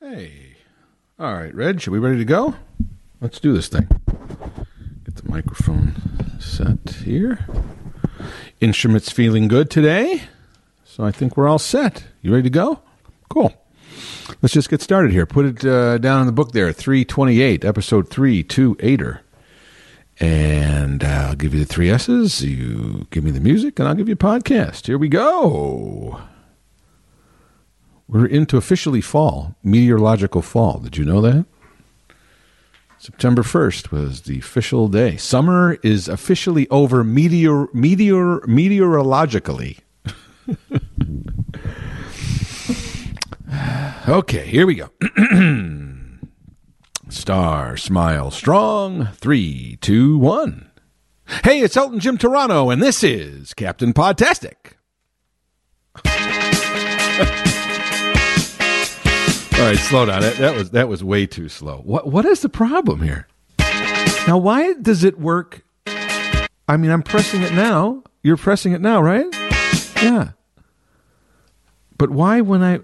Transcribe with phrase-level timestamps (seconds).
[0.00, 0.56] Hey.
[1.18, 2.54] All right, Reg, are we ready to go?
[3.22, 3.88] Let's do this thing.
[5.04, 5.94] Get the microphone
[6.38, 7.46] set here.
[8.60, 10.24] Instruments feeling good today.
[10.84, 12.04] So I think we're all set.
[12.20, 12.80] You ready to go?
[13.30, 13.54] Cool.
[14.42, 15.24] Let's just get started here.
[15.24, 19.20] Put it uh, down in the book there 328, episode 328er.
[20.20, 22.44] And uh, I'll give you the three S's.
[22.44, 24.86] You give me the music, and I'll give you a podcast.
[24.88, 26.20] Here we go.
[28.08, 30.78] We're into officially fall, meteorological fall.
[30.78, 31.44] Did you know that?
[32.98, 35.16] September 1st was the official day.
[35.16, 39.78] Summer is officially over meteor, meteor, meteorologically.
[44.08, 44.88] okay, here we go.
[47.08, 49.08] Star, smile, strong.
[49.14, 50.70] Three, two, one.
[51.44, 54.74] Hey, it's Elton Jim Turano, and this is Captain Podtastic.
[59.58, 60.20] All right, slow down.
[60.20, 61.78] That, that was that was way too slow.
[61.78, 63.26] What what is the problem here?
[64.28, 65.64] Now, why does it work?
[66.68, 68.02] I mean, I'm pressing it now.
[68.22, 69.24] You're pressing it now, right?
[70.02, 70.32] Yeah.
[71.96, 72.80] But why when I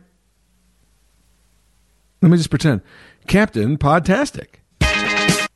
[2.23, 2.81] Let me just pretend.
[3.27, 4.61] Captain Podtastic.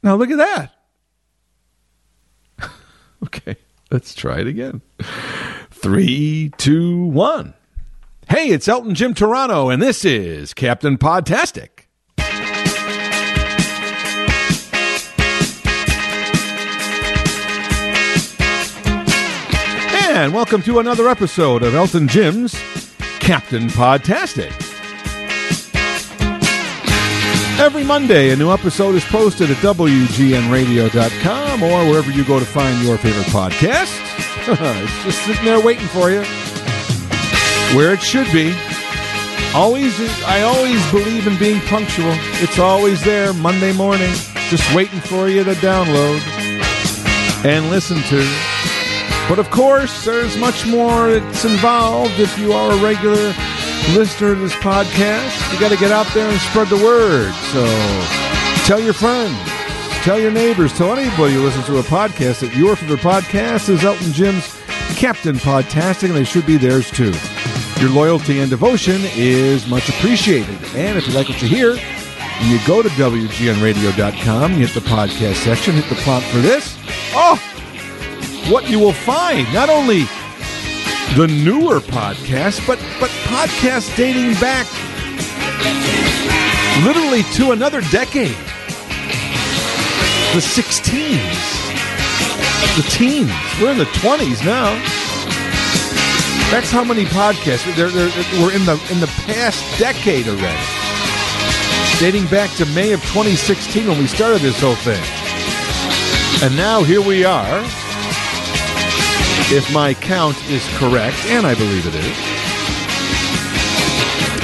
[0.02, 0.72] Now look at that.
[3.24, 3.56] okay,
[3.90, 4.82] let's try it again.
[5.70, 7.54] Three, two, one.
[8.28, 11.84] Hey, it's Elton Jim Turano, and this is Captain Podtastic.
[20.08, 22.60] And welcome to another episode of Elton Jim's
[23.20, 24.50] Captain Podtastic.
[27.60, 32.82] Every Monday, a new episode is posted at WGNradio.com or wherever you go to find
[32.82, 34.02] your favorite podcast.
[34.82, 36.24] it's just sitting there waiting for you
[37.74, 38.54] where it should be.
[39.54, 42.12] Always, I always believe in being punctual.
[42.42, 44.12] It's always there Monday morning,
[44.50, 46.20] just waiting for you to download
[47.44, 48.22] and listen to.
[49.28, 53.34] But of course, there's much more that's involved if you are a regular
[53.94, 55.52] listener to this podcast.
[55.52, 57.32] You got to get out there and spread the word.
[57.52, 57.64] So
[58.66, 59.36] tell your friends,
[60.04, 63.84] tell your neighbors, tell anybody who listens to a podcast that your favorite podcast is
[63.84, 64.54] Elton Jim's
[64.96, 67.12] Captain Podtastic, and they should be theirs too.
[67.80, 70.56] Your loyalty and devotion is much appreciated.
[70.74, 71.72] And if you like what you hear,
[72.42, 76.76] you go to WGNradio.com, you hit the podcast section, hit the prompt for this.
[77.14, 77.36] Oh,
[78.50, 80.04] what you will find, not only
[81.16, 84.66] the newer podcast, but, but podcasts dating back
[86.84, 88.36] literally to another decade.
[90.32, 91.66] The 16s,
[92.76, 93.30] the teens.
[93.60, 94.72] We're in the 20s now.
[96.50, 98.08] That's how many podcasts they're, they're,
[98.40, 100.62] we're in the in the past decade already,
[101.98, 105.02] dating back to May of 2016 when we started this whole thing.
[106.44, 107.64] And now here we are.
[109.48, 112.16] If my count is correct, and I believe it is,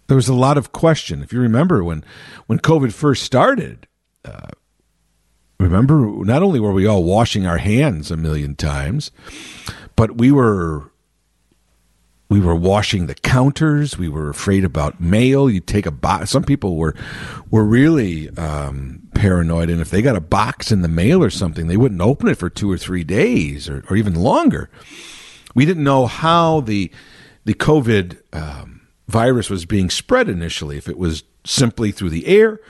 [0.08, 1.24] there was a lot of question.
[1.24, 2.03] If you remember when
[2.47, 3.88] when COVID first started,
[4.25, 4.50] uh,
[5.59, 9.12] remember not only were we all washing our hands a million times,
[9.96, 10.91] but we were
[12.31, 13.98] we were washing the counters.
[13.98, 15.50] We were afraid about mail.
[15.50, 16.30] You take a box.
[16.30, 16.95] Some people were
[17.50, 21.68] were really um, paranoid, and if they got a box in the mail or something,
[21.68, 24.69] they wouldn't open it for two or three days or, or even longer.
[25.54, 26.89] We didn't know how the
[27.44, 28.80] the COVID um,
[29.10, 30.77] virus was being spread initially.
[30.77, 32.62] If it was simply through the air,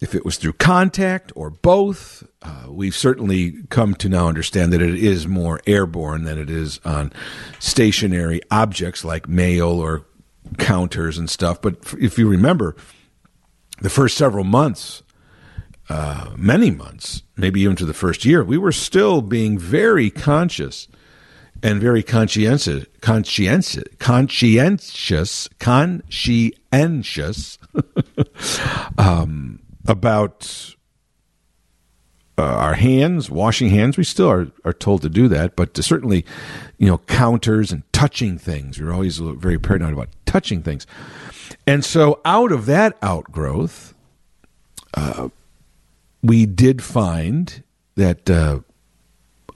[0.00, 2.24] if it was through contact or both.
[2.42, 6.80] Uh, we've certainly come to now understand that it is more airborne than it is
[6.84, 7.12] on
[7.58, 10.06] stationary objects like mail or
[10.58, 11.60] counters and stuff.
[11.60, 12.76] But if you remember,
[13.80, 15.02] the first several months,
[15.88, 20.88] uh, many months, maybe even to the first year, we were still being very conscious
[21.62, 27.58] and very conscientious, conscientious, conscientious, conscientious
[28.98, 30.74] um, about
[32.38, 33.96] uh, our hands, washing hands.
[33.96, 36.24] We still are, are told to do that, but certainly,
[36.78, 38.80] you know, counters and touching things.
[38.80, 40.86] We're always very paranoid about touching things.
[41.66, 43.94] And so, out of that outgrowth,
[44.94, 45.28] uh,
[46.22, 47.62] we did find
[47.96, 48.60] that uh,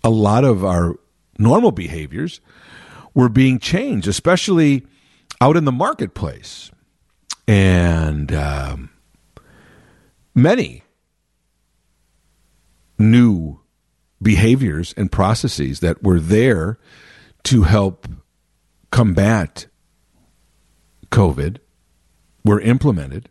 [0.02, 0.96] a lot of our
[1.38, 2.40] normal behaviors
[3.14, 4.84] were being changed, especially
[5.40, 6.70] out in the marketplace.
[7.46, 8.90] And um,
[10.34, 10.82] many
[12.98, 13.60] new
[14.20, 16.78] behaviors and processes that were there
[17.44, 18.08] to help
[18.90, 19.66] combat
[21.10, 21.58] COVID
[22.44, 23.28] were implemented,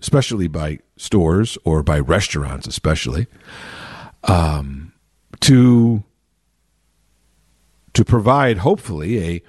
[0.00, 3.26] especially by stores or by restaurants, especially,
[4.24, 4.92] um,
[5.40, 6.04] to
[7.94, 9.42] to provide hopefully a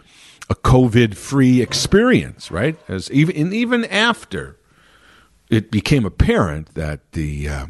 [0.50, 2.75] a COVID free experience, right?
[2.88, 4.58] As even even after
[5.50, 7.66] it became apparent that the uh,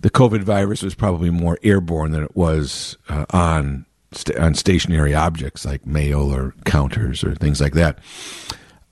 [0.00, 5.14] the COVID virus was probably more airborne than it was uh, on st- on stationary
[5.14, 7.98] objects like mail or counters or things like that.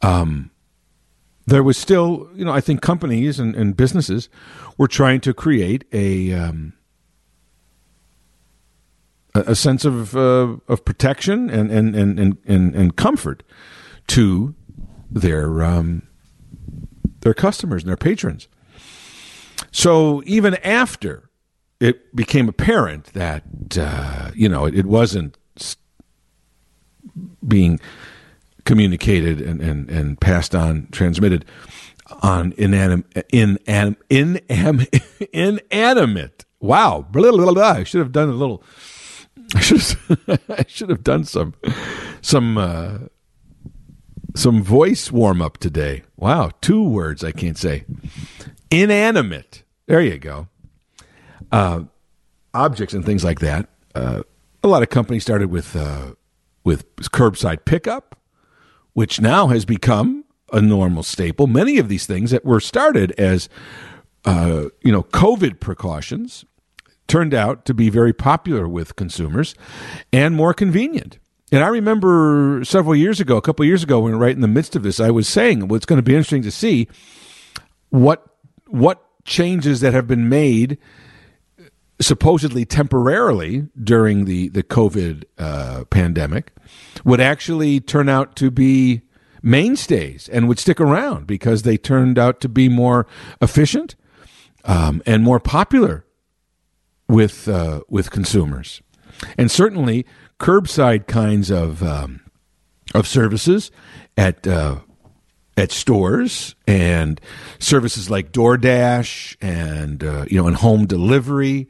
[0.03, 0.51] Um,
[1.47, 4.29] there was still, you know, I think companies and, and businesses
[4.79, 6.75] were trying to create a um,
[9.35, 13.43] a, sense of uh, of protection and and, and, and, and, comfort
[14.09, 14.55] to
[15.11, 16.03] their um,
[17.21, 18.49] their customers and their patrons.
[19.73, 21.31] So even after
[21.79, 23.45] it became apparent that
[23.79, 25.37] uh, you know it, it wasn't
[27.47, 27.81] being
[28.65, 31.45] communicated and, and, and passed on, transmitted
[32.23, 34.87] on inanim, inanim,
[35.33, 36.45] inanimate.
[36.61, 37.07] Wow.
[37.11, 38.63] Blah, blah, blah, I should have done a little
[39.55, 41.55] I should have, I should have done some
[42.21, 42.99] some uh,
[44.37, 46.03] some voice warm up today.
[46.21, 47.85] Wow, two words I can't say.
[48.71, 49.63] Inanimate.
[49.87, 50.49] There you go.
[51.51, 51.85] Uh,
[52.53, 53.71] objects and things like that.
[53.95, 54.23] Uh,
[54.63, 56.13] a lot of companies started with uh,
[56.63, 58.19] with curbside pickup,
[58.93, 61.47] which now has become a normal staple.
[61.47, 63.49] Many of these things that were started as
[64.27, 66.45] uh, you know COVID precautions
[67.09, 69.55] turned out to be very popular with consumers
[70.13, 71.19] and more convenient.
[71.53, 74.77] And I remember several years ago, a couple years ago, when right in the midst
[74.77, 76.89] of this, I was saying well, it's going to be interesting to see
[77.91, 78.25] what
[78.67, 80.79] what changes that have been made
[82.01, 86.53] supposedly temporarily during the the COVID uh, pandemic
[87.05, 89.03] would actually turn out to be
[89.43, 93.07] mainstays and would stick around because they turned out to be more
[93.41, 93.97] efficient
[94.65, 96.05] um, and more popular
[97.09, 98.83] with uh, with consumers,
[99.37, 100.07] and certainly
[100.39, 102.21] curbside kinds of um,
[102.95, 103.71] of services
[104.17, 104.81] at uh,
[105.57, 107.21] at stores and
[107.59, 111.69] services like DoorDash and uh, you know and home delivery.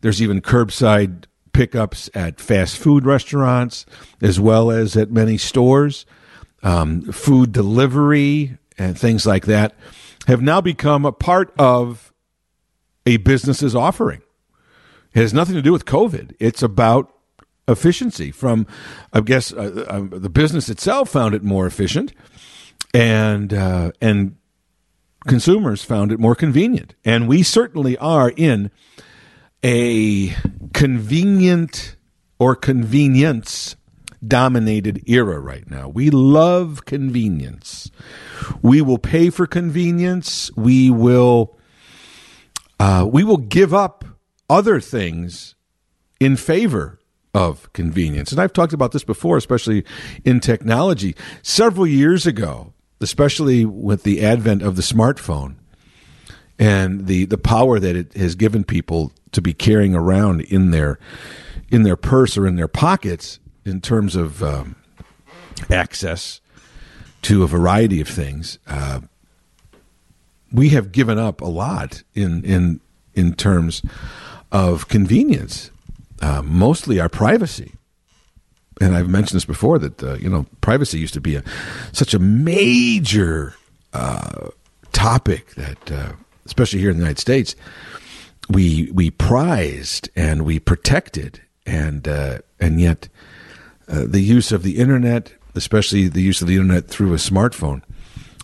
[0.00, 3.84] There's even curbside pickups at fast food restaurants
[4.20, 6.06] as well as at many stores.
[6.62, 9.74] Um, food delivery and things like that
[10.28, 12.12] have now become a part of
[13.04, 14.22] a business's offering.
[15.14, 16.34] It has nothing to do with COVID.
[16.38, 17.12] It's about
[17.68, 18.30] efficiency.
[18.30, 18.66] From,
[19.12, 22.12] I guess, uh, uh, the business itself found it more efficient,
[22.94, 24.36] and uh, and
[25.26, 26.94] consumers found it more convenient.
[27.04, 28.70] And we certainly are in
[29.62, 30.34] a
[30.72, 31.96] convenient
[32.38, 33.76] or convenience
[34.26, 35.88] dominated era right now.
[35.88, 37.90] We love convenience.
[38.60, 40.50] We will pay for convenience.
[40.56, 41.58] We will
[42.80, 44.04] uh, we will give up
[44.52, 45.54] other things
[46.20, 47.00] in favor
[47.34, 48.30] of convenience.
[48.30, 49.84] And I've talked about this before, especially
[50.26, 51.16] in technology.
[51.40, 55.54] Several years ago, especially with the advent of the smartphone
[56.58, 60.98] and the, the power that it has given people to be carrying around in their
[61.70, 64.76] in their purse or in their pockets in terms of um,
[65.70, 66.42] access
[67.22, 68.58] to a variety of things.
[68.66, 69.00] Uh,
[70.52, 72.80] we have given up a lot in in
[73.14, 73.80] in terms
[74.52, 75.70] of convenience,
[76.20, 77.72] uh, mostly our privacy.
[78.80, 81.42] And I've mentioned this before that uh, you know privacy used to be a,
[81.92, 83.54] such a major
[83.92, 84.50] uh,
[84.92, 86.12] topic that, uh,
[86.46, 87.56] especially here in the United States,
[88.48, 93.08] we we prized and we protected, and uh, and yet
[93.88, 97.82] uh, the use of the internet, especially the use of the internet through a smartphone,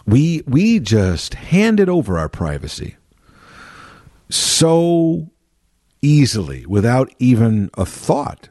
[0.07, 2.97] we we just handed over our privacy
[4.31, 5.31] so
[6.03, 8.49] easily without even a thought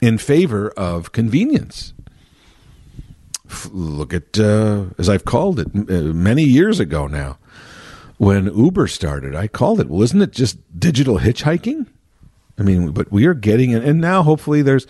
[0.00, 1.92] in favor of convenience.
[3.70, 7.38] Look at, uh, as I've called it uh, many years ago now,
[8.16, 11.86] when Uber started, I called it, well, isn't it just digital hitchhiking?
[12.58, 14.86] I mean, but we are getting, and now hopefully there's,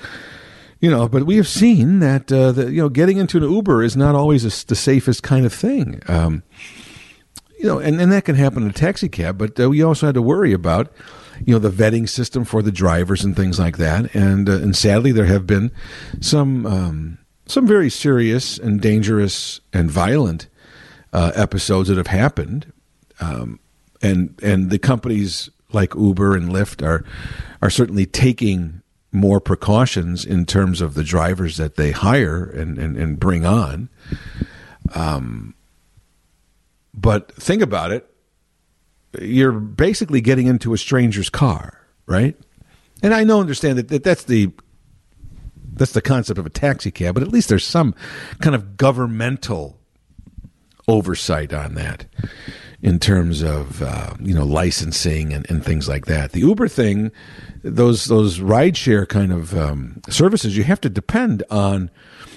[0.80, 3.96] you know, but we have seen that, uh, you know, getting into an Uber is
[3.96, 6.02] not always a, the safest kind of thing.
[6.06, 6.42] Um,
[7.58, 10.06] you know, and, and that can happen in a taxi cab, but uh, we also
[10.06, 10.92] had to worry about,
[11.44, 14.14] you know, the vetting system for the drivers and things like that.
[14.14, 15.70] And, uh, and sadly, there have been
[16.20, 20.48] some, um, some very serious and dangerous and violent
[21.12, 22.72] uh, episodes that have happened.
[23.20, 23.60] Um,
[24.02, 27.04] and, and the companies like Uber and Lyft are,
[27.62, 32.96] are certainly taking more precautions in terms of the drivers that they hire and, and,
[32.96, 33.88] and bring on.
[34.94, 35.54] Um,
[36.92, 38.08] but think about it.
[39.20, 42.36] You're basically getting into a stranger's car, right?
[43.02, 44.50] And I know, understand that, that that's the
[45.76, 47.94] that's the concept of a taxi cab, but at least there's some
[48.40, 49.78] kind of governmental
[50.86, 52.06] oversight on that
[52.84, 56.32] in terms of uh, you know licensing and, and, things like that.
[56.32, 57.10] The Uber thing,
[57.62, 61.90] those those rideshare kind of um, services, you have to depend on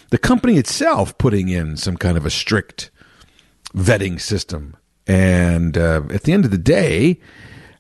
[0.10, 2.92] the company itself putting in some kind of a strict
[3.76, 4.77] vetting system.
[5.08, 7.20] And uh, at the end of the day,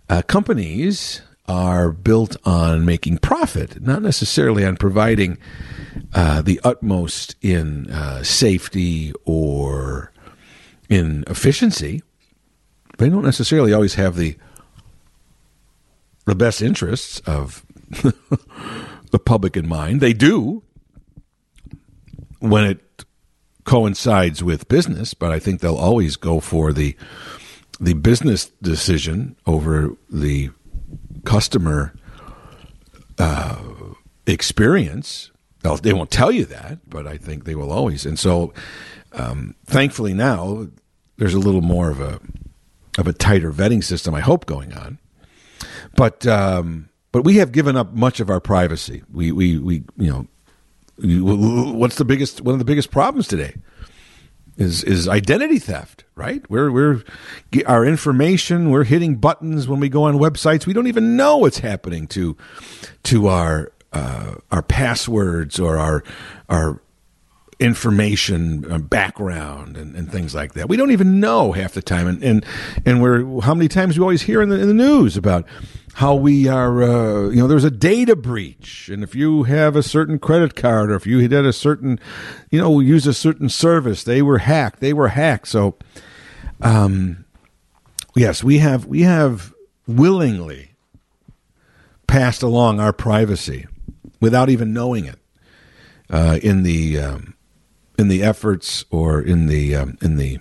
[0.09, 5.37] uh, companies are built on making profit, not necessarily on providing
[6.13, 10.11] uh, the utmost in uh, safety or
[10.89, 12.01] in efficiency.
[12.97, 14.37] They don't necessarily always have the
[16.25, 17.65] the best interests of
[19.11, 20.01] the public in mind.
[20.01, 20.61] They do
[22.39, 23.05] when it
[23.67, 26.95] coincides with business, but I think they'll always go for the
[27.79, 30.49] the business decision over the
[31.25, 31.93] customer
[33.19, 33.61] uh,
[34.25, 35.31] experience.
[35.81, 38.05] They won't tell you that, but I think they will always.
[38.05, 38.53] And so,
[39.11, 40.67] um, thankfully, now
[41.17, 42.21] there's a little more of a
[42.97, 44.15] of a tighter vetting system.
[44.15, 44.97] I hope going on,
[45.93, 49.03] but um, but we have given up much of our privacy.
[49.11, 50.27] We we we you know
[50.99, 53.55] what's the biggest one of the biggest problems today
[54.57, 56.49] is is identity theft right?
[56.49, 57.03] We're we're
[57.65, 60.65] our information we're hitting buttons when we go on websites.
[60.65, 62.35] We don't even know what's happening to
[63.03, 66.03] to our uh, our passwords or our
[66.49, 66.81] our
[67.59, 72.07] information uh, background and, and things like that we don't even know half the time
[72.07, 72.45] and and
[72.85, 75.43] and we're how many times we always hear in the, in the news about
[75.97, 78.87] how we are, uh, you know, there's a data breach.
[78.87, 81.99] And if you have a certain credit card or if you did a certain,
[82.51, 84.79] you know, use a certain service, they were hacked.
[84.79, 85.47] They were hacked.
[85.47, 85.75] So,
[86.61, 87.25] um,
[88.15, 89.55] yes, we have, we have
[89.87, 90.75] willingly
[92.05, 93.65] passed along our privacy
[94.21, 95.19] without even knowing it
[96.11, 97.33] uh, in the, um,
[97.97, 100.39] in the efforts or in the, um, in the,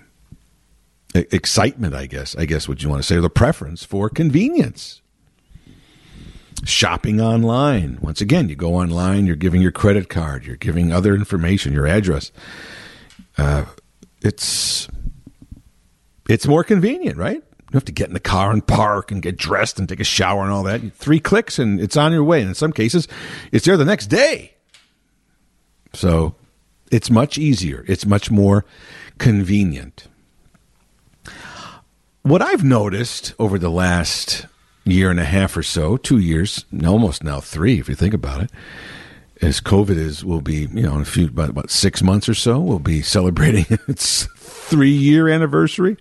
[1.13, 5.01] excitement, I guess, I guess what you want to say, or the preference for convenience
[6.65, 7.99] shopping online.
[8.01, 11.87] Once again, you go online, you're giving your credit card, you're giving other information, your
[11.87, 12.31] address.
[13.37, 13.65] Uh,
[14.21, 14.87] it's
[16.29, 17.37] it's more convenient, right?
[17.37, 20.05] You have to get in the car and park and get dressed and take a
[20.05, 20.93] shower and all that.
[20.93, 22.39] Three clicks and it's on your way.
[22.39, 23.07] And in some cases,
[23.51, 24.53] it's there the next day.
[25.93, 26.35] So
[26.91, 27.85] it's much easier.
[27.87, 28.65] It's much more
[29.17, 30.07] convenient.
[32.23, 34.45] What I've noticed over the last
[34.83, 38.41] year and a half or so, two years, almost now three, if you think about
[38.41, 38.51] it,
[39.41, 42.33] as COVID is, will be, you know, in a few, about, about six months or
[42.33, 45.97] so, we'll be celebrating its three year anniversary.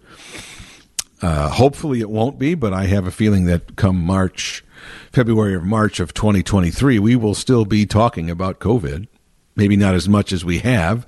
[1.23, 4.65] Uh, hopefully it won't be, but I have a feeling that come March,
[5.13, 9.09] February or March of 2023, we will still be talking about COVID.
[9.57, 11.07] Maybe not as much as we have,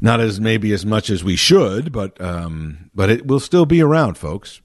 [0.00, 3.82] not as maybe as much as we should, but um, but it will still be
[3.82, 4.60] around, folks.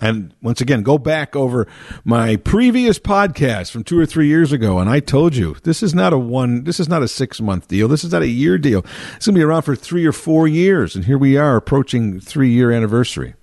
[0.00, 1.66] And once again, go back over
[2.04, 5.94] my previous podcast from two or three years ago, and I told you this is
[5.94, 7.86] not a one, this is not a six month deal.
[7.86, 8.78] This is not a year deal.
[9.16, 12.18] It's going to be around for three or four years, and here we are approaching
[12.18, 13.34] three year anniversary.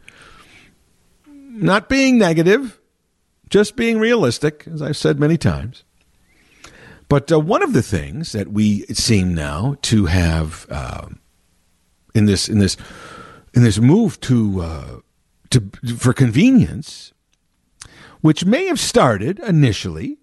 [1.28, 2.80] Not being negative,
[3.50, 5.84] just being realistic, as I've said many times.
[7.10, 11.08] But uh, one of the things that we seem now to have uh,
[12.14, 12.76] in this in this
[13.54, 15.00] in this move to uh,
[15.52, 15.64] to,
[15.98, 17.14] for convenience,
[18.22, 20.18] which may have started initially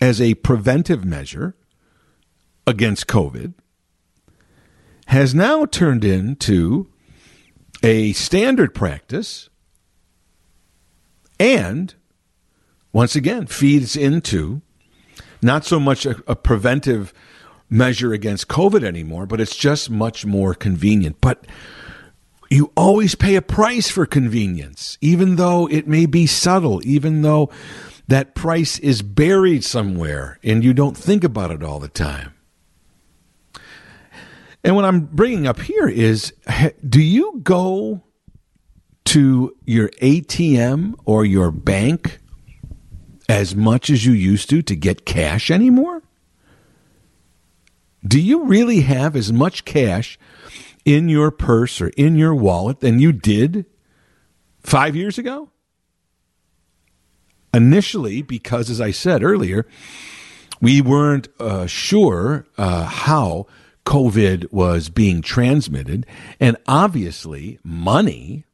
[0.00, 1.56] as a preventive measure
[2.66, 3.54] against COVID,
[5.06, 6.90] has now turned into
[7.82, 9.48] a standard practice
[11.38, 11.94] and
[12.92, 14.62] once again feeds into
[15.44, 17.12] not so much a, a preventive
[17.70, 21.20] measure against COVID anymore, but it's just much more convenient.
[21.20, 21.46] But
[22.50, 27.50] you always pay a price for convenience, even though it may be subtle, even though
[28.06, 32.34] that price is buried somewhere and you don't think about it all the time.
[34.62, 36.32] And what I'm bringing up here is
[36.86, 38.02] do you go
[39.06, 42.20] to your ATM or your bank
[43.28, 46.02] as much as you used to to get cash anymore?
[48.06, 50.18] Do you really have as much cash
[50.84, 53.64] in your purse or in your wallet than you did
[54.60, 55.50] five years ago?
[57.54, 59.66] Initially, because as I said earlier,
[60.60, 63.46] we weren't uh, sure uh, how
[63.86, 66.06] COVID was being transmitted.
[66.40, 68.44] And obviously, money,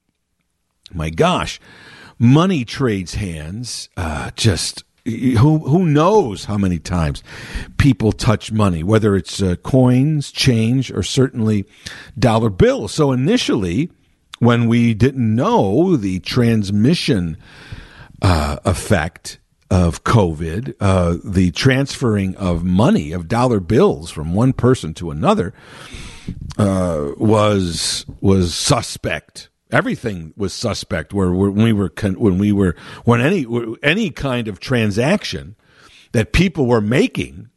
[0.93, 1.61] my gosh,
[2.21, 7.25] money trades hands uh, just who who knows how many times
[7.79, 11.65] people touch money, whether it's uh, coins, change, or certainly
[12.19, 12.93] dollar bills.
[12.93, 13.91] So initially,
[14.39, 17.39] when we didn't know the transmission
[18.23, 19.39] uh, effect
[19.71, 25.55] of COVID, uh, the transferring of money of dollar bills from one person to another
[26.59, 31.13] uh, was was suspect everything was suspect.
[31.13, 33.47] Where, when we were when we were when any
[33.83, 35.57] any kind of transaction
[36.13, 37.49] that people were making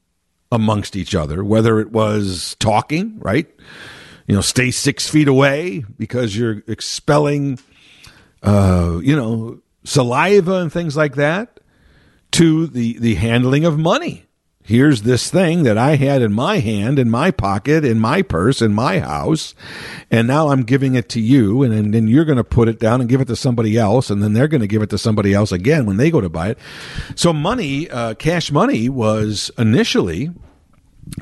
[0.51, 3.47] amongst each other, whether it was talking, right?
[4.27, 7.59] You know, stay six feet away because you're expelling,
[8.41, 11.59] uh, you know, saliva and things like that,
[12.31, 14.25] to the the handling of money
[14.63, 18.61] here's this thing that I had in my hand, in my pocket, in my purse,
[18.61, 19.53] in my house,
[20.09, 23.01] and now I'm giving it to you, and, then you're going to put it down
[23.01, 25.33] and give it to somebody else, and then they're going to give it to somebody
[25.33, 26.57] else again when they go to buy it.
[27.15, 30.31] So money, uh, cash money, was initially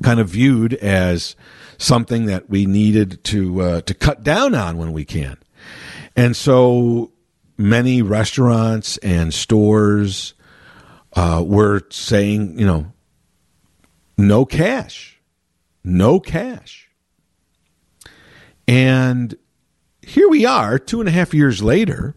[0.04, 1.36] kind of viewed as
[1.80, 5.38] something that we needed to uh, to cut down on when we can,
[6.16, 7.12] and so
[7.58, 10.36] many restaurants and stores.
[11.14, 12.90] Uh, were saying, you know,
[14.22, 15.20] no cash.
[15.84, 16.90] No cash.
[18.68, 19.36] And
[20.01, 22.16] here we are, two and a half years later,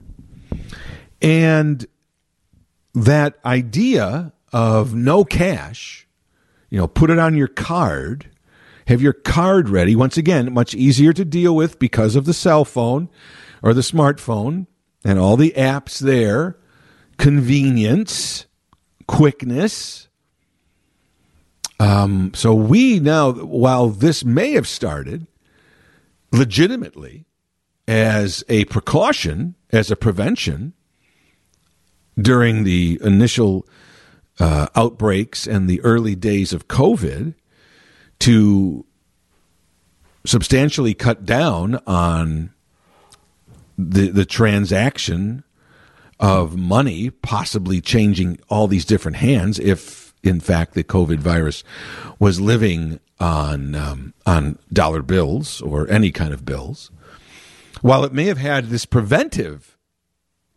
[1.21, 1.85] and
[2.95, 6.07] that idea of no cash,
[6.71, 8.31] you know, put it on your card,
[8.87, 9.97] have your card ready.
[9.97, 13.09] Once again, much easier to deal with because of the cell phone
[13.63, 14.67] or the smartphone
[15.05, 16.57] and all the apps there,
[17.19, 18.47] convenience,
[19.07, 20.09] quickness
[21.85, 25.27] um, so we now, while this may have started
[26.33, 27.27] legitimately
[27.87, 30.73] as a precaution, as a prevention
[32.19, 33.67] during the initial
[34.41, 37.35] uh, outbreaks and the early days of COVID,
[38.21, 38.87] to
[40.25, 42.51] substantially cut down on
[43.77, 45.45] the the transaction
[46.19, 51.63] of money possibly changing all these different hands if in fact, the COVID virus
[52.19, 56.91] was living on um, on dollar bills or any kind of bills.
[57.83, 59.77] While it may have had this preventive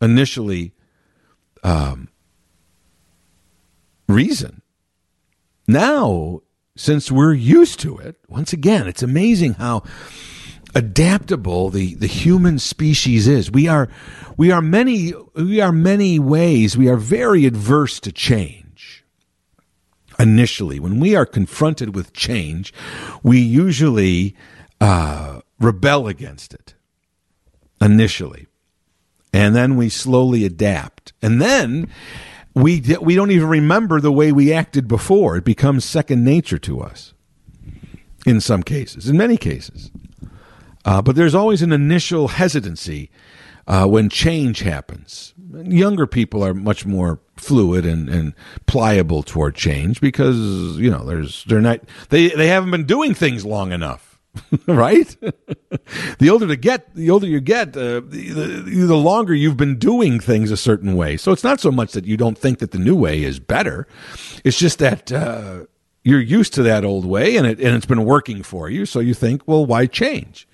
[0.02, 0.74] initially
[1.64, 2.08] um,
[4.08, 4.62] reason,
[5.68, 6.42] now
[6.78, 9.84] since we're used to it, once again, it's amazing how
[10.76, 13.52] adaptable the, the human species is.
[13.52, 13.90] We are
[14.38, 18.67] we are many we are many ways we are very adverse to change
[20.20, 20.80] initially.
[20.80, 22.74] When we are confronted with change,
[23.24, 24.36] we usually
[24.80, 26.76] uh, rebel against it
[27.82, 28.48] initially.
[29.34, 31.14] And then we slowly adapt.
[31.22, 31.90] And then
[32.54, 35.38] we, we don't even remember the way we acted before.
[35.38, 37.14] It becomes second nature to us
[38.26, 39.92] in some cases, in many cases.
[40.86, 43.10] Uh, but there's always an initial hesitancy
[43.68, 45.34] uh, when change happens.
[45.54, 48.34] Younger people are much more fluid and, and
[48.66, 50.38] pliable toward change because
[50.78, 54.20] you know there's they're not they they haven't been doing things long enough.
[54.68, 55.16] Right?
[56.20, 59.78] The older to get the older you get uh, the, the, the longer you've been
[59.78, 61.18] doing things a certain way.
[61.18, 63.88] So it's not so much that you don't think that the new way is better.
[64.44, 65.66] It's just that uh,
[66.04, 68.86] you're used to that old way and it and it's been working for you.
[68.86, 70.47] So you think well why change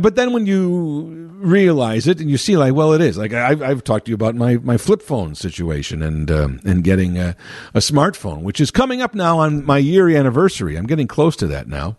[0.00, 3.62] but then when you realize it and you see like, well, it is like I've,
[3.62, 7.36] I've talked to you about my, my flip phone situation and, um, and getting a,
[7.74, 10.76] a smartphone, which is coming up now on my year anniversary.
[10.76, 11.96] I'm getting close to that now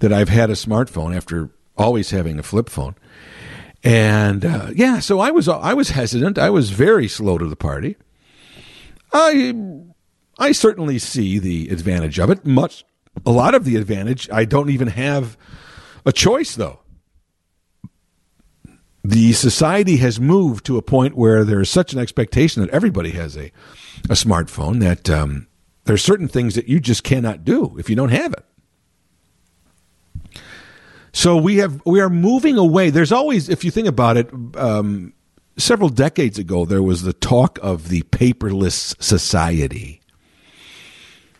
[0.00, 2.94] that I've had a smartphone after always having a flip phone.
[3.84, 6.38] And uh, yeah, so I was I was hesitant.
[6.38, 7.96] I was very slow to the party.
[9.12, 9.54] I
[10.38, 12.46] I certainly see the advantage of it.
[12.46, 12.84] Much,
[13.26, 14.30] a lot of the advantage.
[14.30, 15.36] I don't even have
[16.06, 16.80] a choice, though.
[19.04, 23.10] The society has moved to a point where there is such an expectation that everybody
[23.10, 23.50] has a,
[24.04, 25.48] a smartphone that um,
[25.84, 28.44] there are certain things that you just cannot do if you don't have it.
[31.12, 32.90] So we have we are moving away.
[32.90, 35.12] There's always, if you think about it, um,
[35.58, 40.00] several decades ago there was the talk of the paperless society.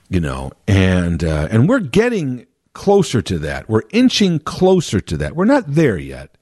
[0.09, 3.69] You know, and uh, and we're getting closer to that.
[3.69, 5.37] We're inching closer to that.
[5.37, 6.37] We're not there yet.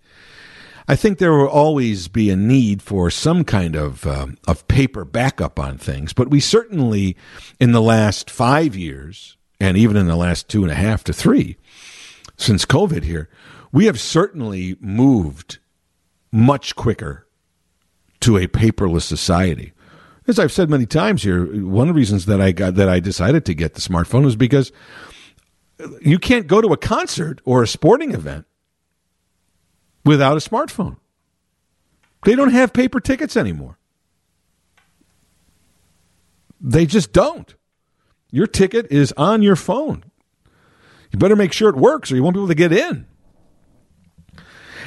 [0.91, 5.05] I think there will always be a need for some kind of um, of paper
[5.05, 7.17] backup on things, but we certainly,
[7.61, 11.13] in the last five years, and even in the last two and a half to
[11.13, 11.57] three,
[12.37, 13.31] since COVID here,
[13.71, 15.61] we have certainly moved
[16.33, 17.29] much quicker
[18.19, 19.73] to a paperless society.
[20.27, 22.99] As I've said many times here, one of the reasons that I got that I
[22.99, 24.73] decided to get the smartphone was because
[26.01, 28.45] you can't go to a concert or a sporting event
[30.11, 30.97] without a smartphone.
[32.25, 33.79] They don't have paper tickets anymore.
[36.61, 37.55] They just don't.
[38.33, 40.05] Your ticket is on your phone.
[41.13, 43.07] You better make sure it works or you won't be able to get in.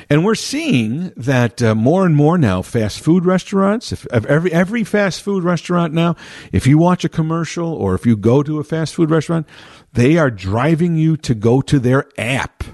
[0.10, 4.84] And we're seeing that uh, more and more now, fast food restaurants, if, every every
[4.84, 6.18] fast food restaurant now,
[6.52, 9.48] if you watch a commercial or if you go to a fast food restaurant,
[9.94, 12.66] they are driving you to go to their app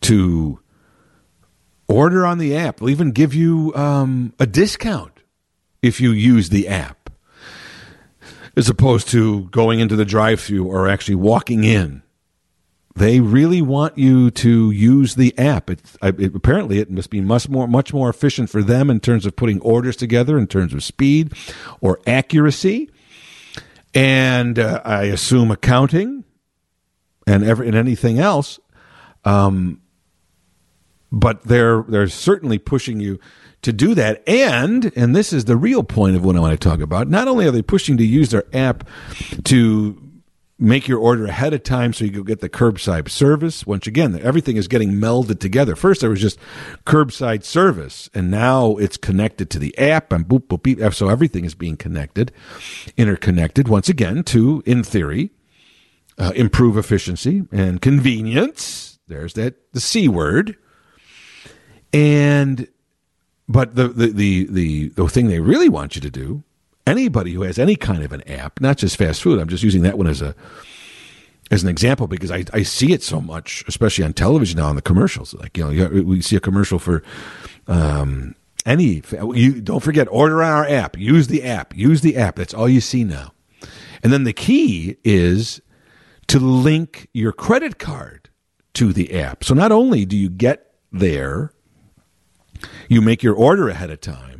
[0.00, 0.58] to
[1.88, 2.78] order on the app.
[2.78, 5.12] They'll even give you um, a discount
[5.82, 7.10] if you use the app,
[8.56, 12.02] as opposed to going into the drive-through or actually walking in
[12.96, 15.68] they really want you to use the app.
[15.68, 19.26] It, it, apparently, it must be much more much more efficient for them in terms
[19.26, 21.34] of putting orders together, in terms of speed
[21.82, 22.90] or accuracy,
[23.94, 26.24] and uh, I assume accounting
[27.26, 28.58] and every, and anything else.
[29.24, 29.82] Um,
[31.16, 33.18] but they're they're certainly pushing you
[33.62, 36.68] to do that, and and this is the real point of what I want to
[36.68, 37.08] talk about.
[37.08, 38.88] Not only are they pushing to use their app
[39.44, 40.02] to
[40.58, 43.66] make your order ahead of time so you can get the curbside service.
[43.66, 45.76] Once again, everything is getting melded together.
[45.76, 46.38] First, there was just
[46.86, 50.94] curbside service, and now it's connected to the app and boop, boop, beep.
[50.94, 52.32] So everything is being connected,
[52.96, 55.30] interconnected, once again, to, in theory,
[56.18, 58.98] uh, improve efficiency and convenience.
[59.08, 60.56] There's that, the C word.
[61.92, 62.68] And,
[63.48, 66.42] but the, the, the, the, the thing they really want you to do
[66.86, 69.40] anybody who has any kind of an app, not just fast food.
[69.40, 70.34] I'm just using that one as a
[71.50, 74.76] as an example because I, I see it so much, especially on television now in
[74.76, 75.34] the commercials.
[75.34, 77.02] Like you know, we see a commercial for
[77.66, 79.02] um, any.
[79.12, 80.96] You don't forget order on our app.
[80.98, 81.76] Use the app.
[81.76, 82.36] Use the app.
[82.36, 83.32] That's all you see now.
[84.02, 85.60] And then the key is
[86.28, 88.28] to link your credit card
[88.74, 89.44] to the app.
[89.44, 91.52] So not only do you get there,
[92.88, 94.36] you make your order ahead of time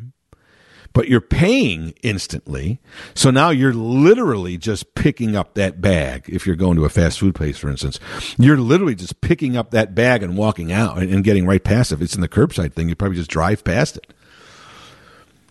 [0.96, 2.80] but you're paying instantly.
[3.14, 6.24] So now you're literally just picking up that bag.
[6.26, 8.00] If you're going to a fast food place, for instance,
[8.38, 11.96] you're literally just picking up that bag and walking out and getting right past it.
[11.96, 14.14] If it's in the curbside thing, you probably just drive past it.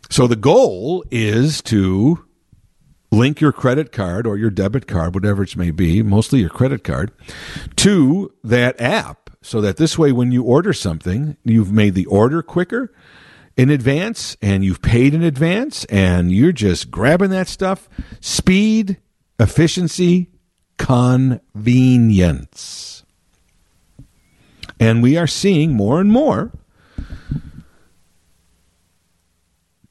[0.10, 2.26] So the goal is to
[3.12, 6.84] link your credit card or your debit card, whatever it may be, mostly your credit
[6.84, 7.12] card,
[7.76, 12.42] to that app so that this way when you order something, you've made the order
[12.42, 12.92] quicker
[13.56, 17.88] in advance and you've paid in advance and you're just grabbing that stuff.
[18.20, 18.98] Speed,
[19.40, 20.32] efficiency,
[20.80, 21.44] convenience.
[24.80, 26.52] And we are seeing more and more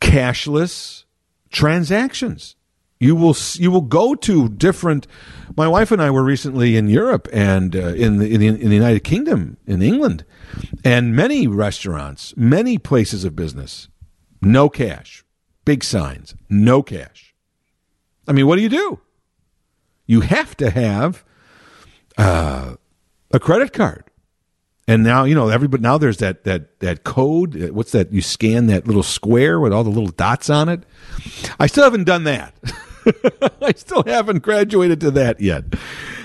[0.01, 1.05] cashless
[1.51, 2.57] transactions.
[3.05, 5.07] You will you will go to different.
[5.59, 8.71] My wife and I were recently in Europe and uh, in, the, in the in
[8.71, 10.25] the United Kingdom in England,
[10.83, 13.89] and many restaurants, many places of business,
[14.41, 15.23] no cash,
[15.67, 17.35] big signs, no cash.
[18.27, 19.01] I mean, what do you do?
[20.07, 21.25] You have to have
[22.17, 22.77] uh,
[23.33, 24.05] a credit card.
[24.89, 25.83] And now you know everybody.
[25.83, 27.71] Now there's that that that code.
[27.71, 28.15] What's that?
[28.15, 30.85] You scan that little square with all the little dots on it.
[31.61, 32.55] I still haven't done that.
[33.63, 35.65] I still haven't graduated to that yet.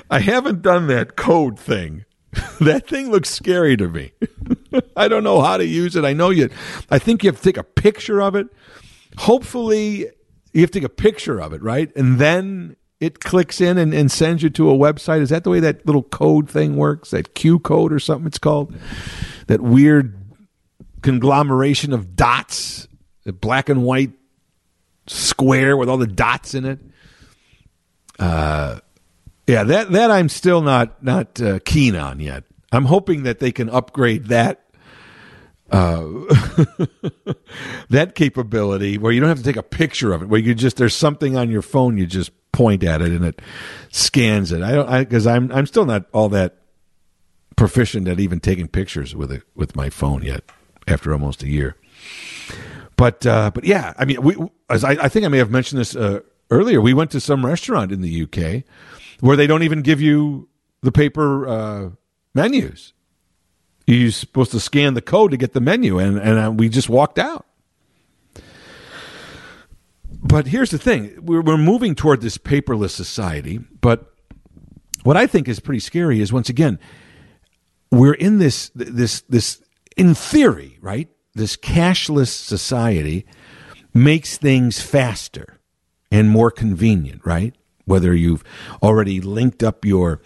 [0.10, 2.06] I haven't done that code thing.
[2.62, 4.12] that thing looks scary to me.
[4.96, 6.06] I don't know how to use it.
[6.06, 6.50] I know you.
[6.90, 8.48] I think you have to take a picture of it.
[9.18, 10.08] Hopefully,
[10.54, 11.94] you have to take a picture of it, right?
[11.96, 15.22] And then it clicks in and, and sends you to a website.
[15.22, 17.12] Is that the way that little code thing works?
[17.12, 18.76] That Q code or something it's called?
[19.48, 20.16] That weird
[21.02, 22.88] conglomeration of dots,
[23.26, 24.12] black and white
[25.10, 26.80] square with all the dots in it.
[28.20, 28.80] uh,
[29.48, 32.44] yeah, that that I'm still not not uh, keen on yet.
[32.72, 34.66] I'm hoping that they can upgrade that
[35.72, 36.04] uh,
[37.90, 40.78] that capability where you don't have to take a picture of it, where you just
[40.78, 43.42] there's something on your phone, you just point at it and it
[43.92, 44.62] scans it.
[44.62, 46.58] I don't because I'm I'm still not all that
[47.56, 50.44] proficient at even taking pictures with it with my phone yet
[50.88, 51.76] after almost a year.
[53.00, 54.36] But uh, but yeah, I mean, we
[54.70, 56.20] as I, I think I may have mentioned this uh,
[56.52, 56.82] earlier.
[56.82, 58.64] We went to some restaurant in the UK
[59.22, 60.50] where they don't even give you
[60.82, 61.90] the paper uh,
[62.36, 62.94] menus
[63.90, 66.90] you're supposed to scan the code to get the menu, and and uh, we just
[66.90, 67.46] walked out.
[70.22, 73.60] But here's the thing: we're, we're moving toward this paperless society.
[73.82, 74.14] But
[75.04, 76.80] what I think is pretty scary is once again
[77.92, 79.62] we're in this this this
[79.98, 81.10] in theory, right?
[81.40, 83.26] This cashless society
[83.94, 85.62] makes things faster
[86.12, 87.56] and more convenient, right?
[87.86, 88.44] Whether you've
[88.84, 90.22] already linked up your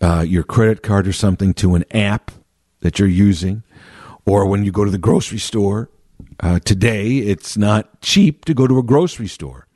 [0.00, 2.30] uh, your credit card or something to an app
[2.80, 3.64] that you're using,
[4.24, 5.90] or when you go to the grocery store.
[6.38, 9.66] Uh, today, it's not cheap to go to a grocery store.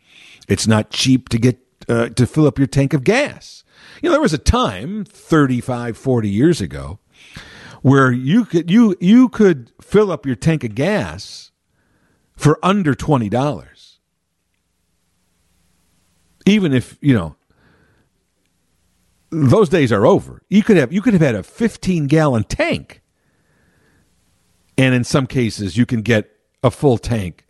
[0.48, 3.64] It's not cheap to get uh, to fill up your tank of gas.
[4.02, 7.00] You know, there was a time 35, 40 years ago
[7.86, 11.52] where you could you you could fill up your tank of gas
[12.34, 14.00] for under twenty dollars.
[16.46, 17.36] Even if, you know,
[19.30, 20.42] those days are over.
[20.48, 23.02] You could have you could have had a 15 gallon tank,
[24.76, 26.28] and in some cases you can get
[26.64, 27.46] a full tank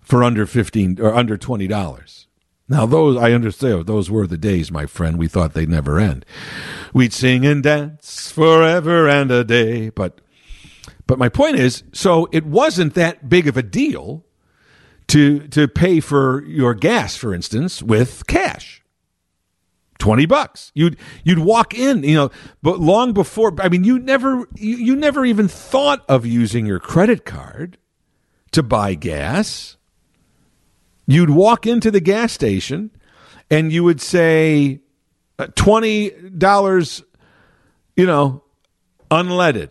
[0.00, 2.26] for under 15 or under 20 dollars.
[2.70, 5.18] Now those I understand those were the days, my friend.
[5.18, 6.24] We thought they'd never end.
[6.94, 10.20] We'd sing and dance forever and a day, but
[11.08, 14.24] but my point is, so it wasn't that big of a deal
[15.08, 18.82] to to pay for your gas, for instance, with cash.
[19.98, 20.70] 20 bucks.
[20.72, 22.30] You'd you'd walk in, you know,
[22.62, 26.78] but long before I mean you never you, you never even thought of using your
[26.78, 27.78] credit card
[28.52, 29.76] to buy gas.
[31.10, 32.90] You'd walk into the gas station
[33.50, 34.80] and you would say
[35.38, 37.04] uh, $20
[37.96, 38.44] you know
[39.10, 39.70] unleaded.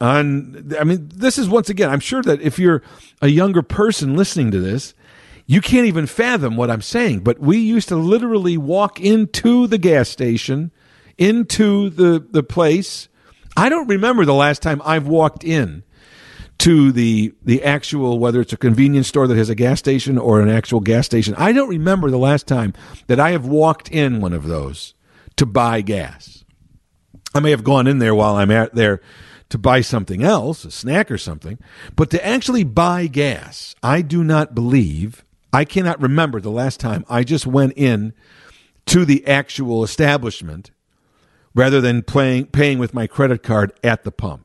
[0.00, 2.82] I mean this is once again I'm sure that if you're
[3.22, 4.94] a younger person listening to this
[5.46, 9.78] you can't even fathom what I'm saying, but we used to literally walk into the
[9.78, 10.72] gas station,
[11.18, 13.08] into the, the place.
[13.56, 15.84] I don't remember the last time I've walked in
[16.64, 20.40] to the the actual whether it's a convenience store that has a gas station or
[20.40, 21.34] an actual gas station.
[21.36, 22.72] I don't remember the last time
[23.06, 24.94] that I have walked in one of those
[25.36, 26.42] to buy gas.
[27.34, 29.02] I may have gone in there while I'm at there
[29.50, 31.58] to buy something else, a snack or something,
[31.96, 35.22] but to actually buy gas, I do not believe
[35.52, 38.14] I cannot remember the last time I just went in
[38.86, 40.70] to the actual establishment
[41.54, 44.43] rather than playing, paying with my credit card at the pump.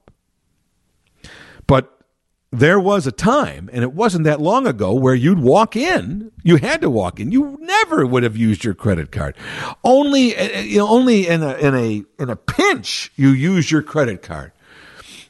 [2.52, 6.32] There was a time, and it wasn't that long ago, where you'd walk in.
[6.42, 7.32] You had to walk in.
[7.32, 9.36] You never would have used your credit card.
[9.84, 13.84] Only, uh, you know, only in a in a in a pinch you use your
[13.84, 14.52] credit card.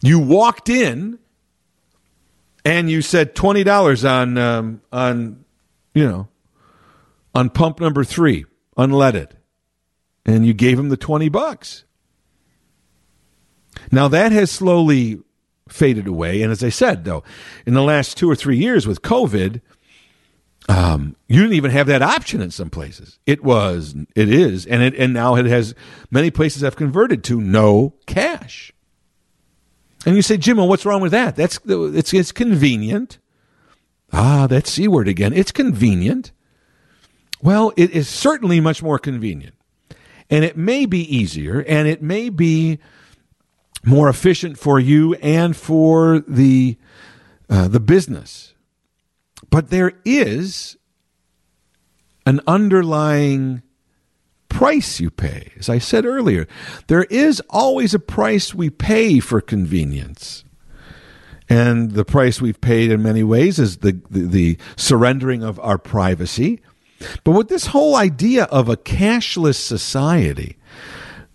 [0.01, 1.19] You walked in,
[2.63, 5.43] and you said twenty dollars on um, on
[5.93, 6.27] you know,
[7.35, 8.45] on pump number three,
[8.77, 9.31] unleaded,
[10.25, 11.83] and you gave him the 20 bucks.
[13.91, 15.19] Now that has slowly
[15.69, 16.41] faded away.
[16.41, 17.23] And as I said, though,
[17.65, 19.61] in the last two or three years with COVID,
[20.67, 23.17] um, you didn't even have that option in some places.
[23.25, 25.73] It was, it is, and it, and now it has
[26.11, 28.71] many places have converted to no cash.
[30.05, 31.35] And you say, Jim, well, what's wrong with that?
[31.35, 33.17] That's it's it's convenient.
[34.13, 35.33] Ah, that C word again.
[35.33, 36.31] It's convenient.
[37.41, 39.55] Well, it is certainly much more convenient.
[40.29, 42.79] And it may be easier and it may be
[43.85, 46.77] more efficient for you and for the
[47.49, 48.53] uh, the business.
[49.49, 50.77] But there is
[52.25, 53.63] an underlying
[54.49, 55.51] price you pay.
[55.57, 56.47] As I said earlier,
[56.87, 60.43] there is always a price we pay for convenience.
[61.47, 65.79] And the price we've paid in many ways is the, the, the surrendering of our
[65.79, 66.61] privacy.
[67.23, 70.57] But with this whole idea of a cashless society,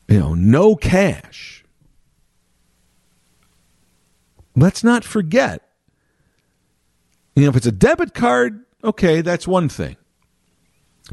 [0.06, 1.53] you know, no cash,
[4.56, 5.62] let's not forget,
[7.36, 9.96] you know, if it's a debit card, okay, that's one thing.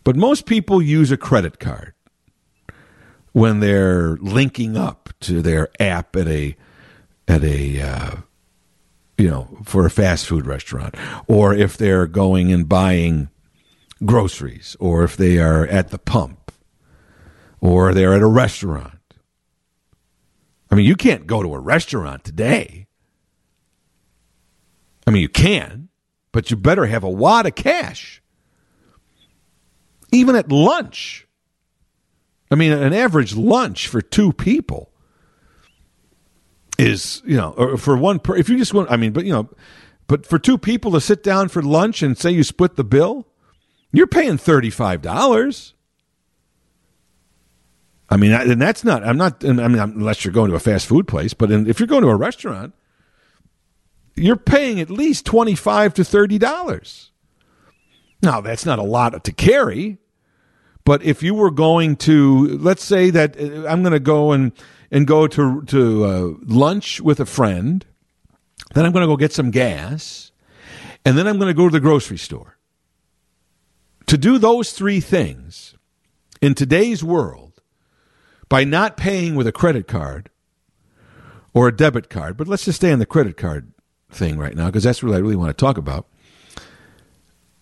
[0.03, 1.93] But most people use a credit card
[3.33, 6.55] when they're linking up to their app at a
[7.27, 8.15] at a uh,
[9.17, 10.95] you know, for a fast food restaurant,
[11.27, 13.29] or if they're going and buying
[14.05, 16.51] groceries, or if they are at the pump.
[17.59, 18.97] or they're at a restaurant.
[20.71, 22.80] I mean, you can't go to a restaurant today.
[25.11, 25.89] I mean, you can,
[26.31, 28.21] but you better have a wad of cash.
[30.13, 31.27] Even at lunch.
[32.49, 34.89] I mean, an average lunch for two people
[36.79, 39.33] is, you know, or for one, per, if you just want, I mean, but, you
[39.33, 39.49] know,
[40.07, 43.27] but for two people to sit down for lunch and say you split the bill,
[43.91, 45.73] you're paying $35.
[48.09, 50.87] I mean, and that's not, I'm not, I mean, unless you're going to a fast
[50.87, 52.73] food place, but in, if you're going to a restaurant,
[54.21, 57.09] you're paying at least 25 to $30.
[58.21, 59.97] Now, that's not a lot to carry,
[60.83, 64.51] but if you were going to, let's say that uh, I'm going to go and,
[64.91, 67.85] and go to, to uh, lunch with a friend,
[68.73, 70.31] then I'm going to go get some gas,
[71.03, 72.57] and then I'm going to go to the grocery store.
[74.07, 75.75] To do those three things
[76.41, 77.61] in today's world,
[78.49, 80.29] by not paying with a credit card
[81.53, 83.70] or a debit card, but let's just stay on the credit card
[84.11, 86.07] thing right now because that's what I really want to talk about.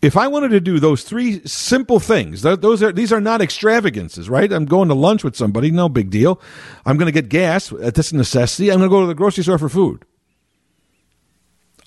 [0.01, 4.29] If I wanted to do those three simple things, those are these are not extravagances,
[4.29, 4.51] right?
[4.51, 6.39] I'm going to lunch with somebody, no big deal.
[6.85, 8.71] I'm going to get gas, that's a necessity.
[8.71, 10.05] I'm going to go to the grocery store for food.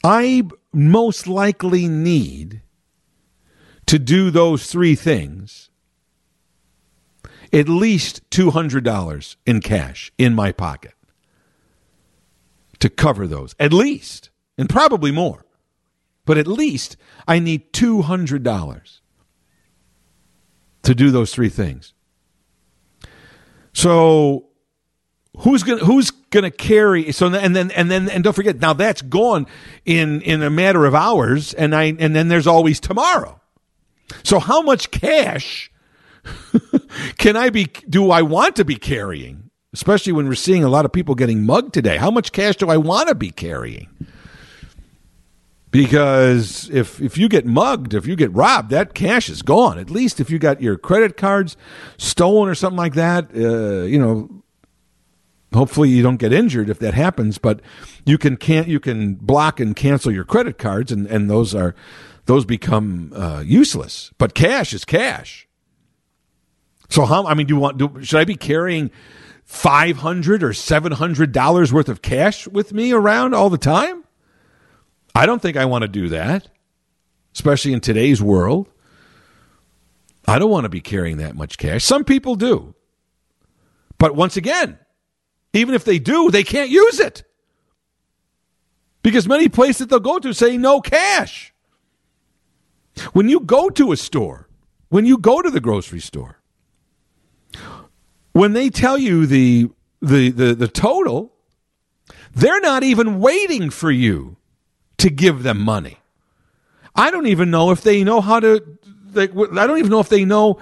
[0.04, 0.42] I
[0.74, 2.62] most likely need
[3.86, 5.70] to do those three things
[7.52, 10.94] at least $200 in cash in my pocket
[12.78, 13.54] to cover those.
[13.58, 14.30] At least.
[14.62, 15.44] And probably more.
[16.24, 16.96] But at least
[17.26, 19.00] I need $200
[20.82, 21.94] to do those three things.
[23.72, 24.46] So
[25.38, 28.72] who's going who's going to carry so and then and then and don't forget now
[28.72, 29.48] that's gone
[29.84, 33.40] in in a matter of hours and I and then there's always tomorrow.
[34.22, 35.72] So how much cash
[37.18, 39.50] can I be, do I want to be carrying?
[39.72, 41.96] Especially when we're seeing a lot of people getting mugged today.
[41.96, 43.88] How much cash do I want to be carrying?
[45.72, 49.78] Because if, if you get mugged, if you get robbed, that cash is gone.
[49.78, 51.56] At least if you got your credit cards
[51.96, 54.44] stolen or something like that, uh, you know,
[55.52, 57.60] hopefully you don't get injured if that happens but
[58.06, 61.74] you can can't you can block and cancel your credit cards and and those are
[62.24, 65.46] those become uh, useless but cash is cash
[66.92, 67.26] so how?
[67.26, 67.78] I mean, do you want?
[67.78, 68.90] Do, should I be carrying
[69.44, 74.01] five hundred or seven hundred dollars worth of cash with me around all the time?
[75.14, 76.48] I don't think I want to do that,
[77.34, 78.68] especially in today's world.
[80.26, 81.84] I don't want to be carrying that much cash.
[81.84, 82.74] Some people do.
[83.98, 84.78] But once again,
[85.52, 87.24] even if they do, they can't use it.
[89.02, 91.52] Because many places they'll go to say no cash.
[93.12, 94.48] When you go to a store,
[94.88, 96.40] when you go to the grocery store,
[98.32, 99.70] when they tell you the
[100.00, 101.32] the the, the total,
[102.34, 104.36] they're not even waiting for you
[105.02, 105.98] to give them money.
[106.94, 108.62] I don't even know if they know how to.
[109.10, 110.60] They, I don't even know if they know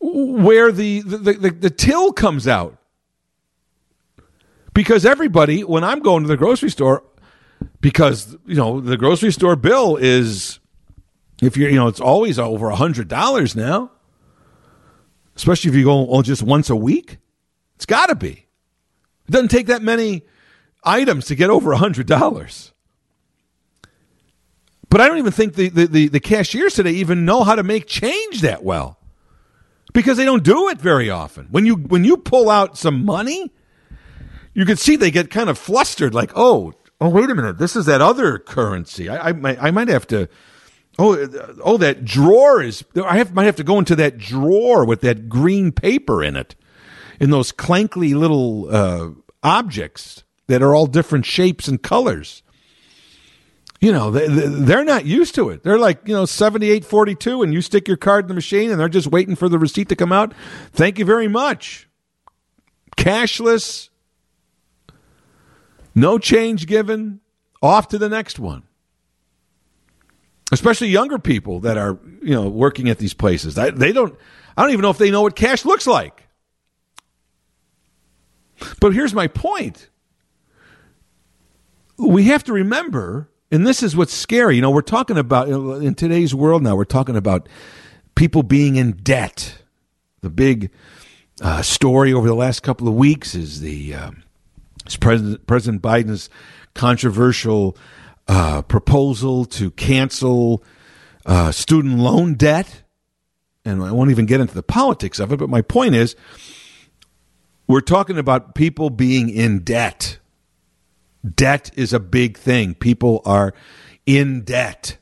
[0.00, 2.76] where the the, the, the till comes out.
[4.72, 7.04] Because everybody, when I'm going to the grocery store,
[7.80, 10.58] because you know the grocery store bill is,
[11.40, 13.90] if you're you know it's always over a hundred dollars now
[15.36, 17.18] especially if you go just once a week.
[17.76, 18.46] It's got to be.
[19.26, 20.22] It doesn't take that many
[20.84, 22.72] items to get over a hundred dollars.
[24.94, 27.64] But I don't even think the, the, the, the, cashiers today even know how to
[27.64, 28.96] make change that well.
[29.92, 31.48] Because they don't do it very often.
[31.50, 33.50] When you when you pull out some money,
[34.52, 37.74] you can see they get kind of flustered, like, oh, oh, wait a minute, this
[37.74, 39.08] is that other currency.
[39.08, 40.28] I, I, I might have to
[40.96, 41.26] Oh,
[41.64, 42.84] oh, that drawer is.
[42.94, 46.54] I have, might have to go into that drawer with that green paper in it,
[47.18, 49.10] in those clankly little uh,
[49.42, 52.44] objects that are all different shapes and colors.
[53.84, 55.62] You know, they, they're not used to it.
[55.62, 58.88] They're like, you know, 7842, and you stick your card in the machine, and they're
[58.88, 60.32] just waiting for the receipt to come out.
[60.72, 61.86] Thank you very much.
[62.96, 63.90] Cashless,
[65.94, 67.20] no change given,
[67.62, 68.62] off to the next one
[70.52, 73.54] especially younger people that are you know working at these places.
[73.54, 74.16] They don't.
[74.56, 76.28] I don't even know if they know what cash looks like.
[78.80, 79.90] But here's my point.
[81.98, 84.56] We have to remember, and this is what's scary.
[84.56, 86.74] You know, we're talking about in today's world now.
[86.74, 87.48] We're talking about
[88.16, 89.58] people being in debt.
[90.22, 90.70] The big
[91.40, 94.10] uh, story over the last couple of weeks is the uh,
[94.98, 96.28] President President Biden's
[96.74, 97.76] controversial
[98.26, 100.64] uh, proposal to cancel
[101.24, 102.82] uh, student loan debt
[103.64, 106.16] and I won't even get into the politics of it, but my point is
[107.66, 110.18] we're talking about people being in debt.
[111.28, 112.74] Debt is a big thing.
[112.74, 113.54] People are
[114.04, 114.98] in debt.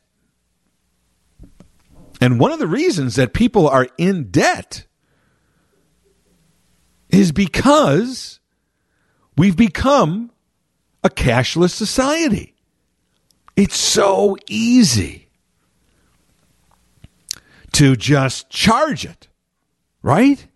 [2.20, 4.86] And one of the reasons that people are in debt
[7.10, 8.38] is because
[9.36, 10.30] we've become
[11.02, 12.54] a cashless society.
[13.56, 15.28] It's so easy
[17.72, 19.28] to just charge it,
[20.02, 20.46] right?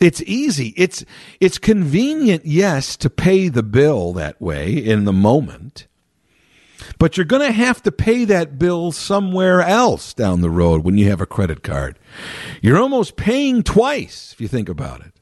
[0.00, 0.72] It's easy.
[0.76, 1.04] It's
[1.40, 5.86] it's convenient, yes, to pay the bill that way in the moment.
[6.98, 10.96] But you're going to have to pay that bill somewhere else down the road when
[10.96, 11.98] you have a credit card.
[12.62, 15.12] You're almost paying twice if you think about it.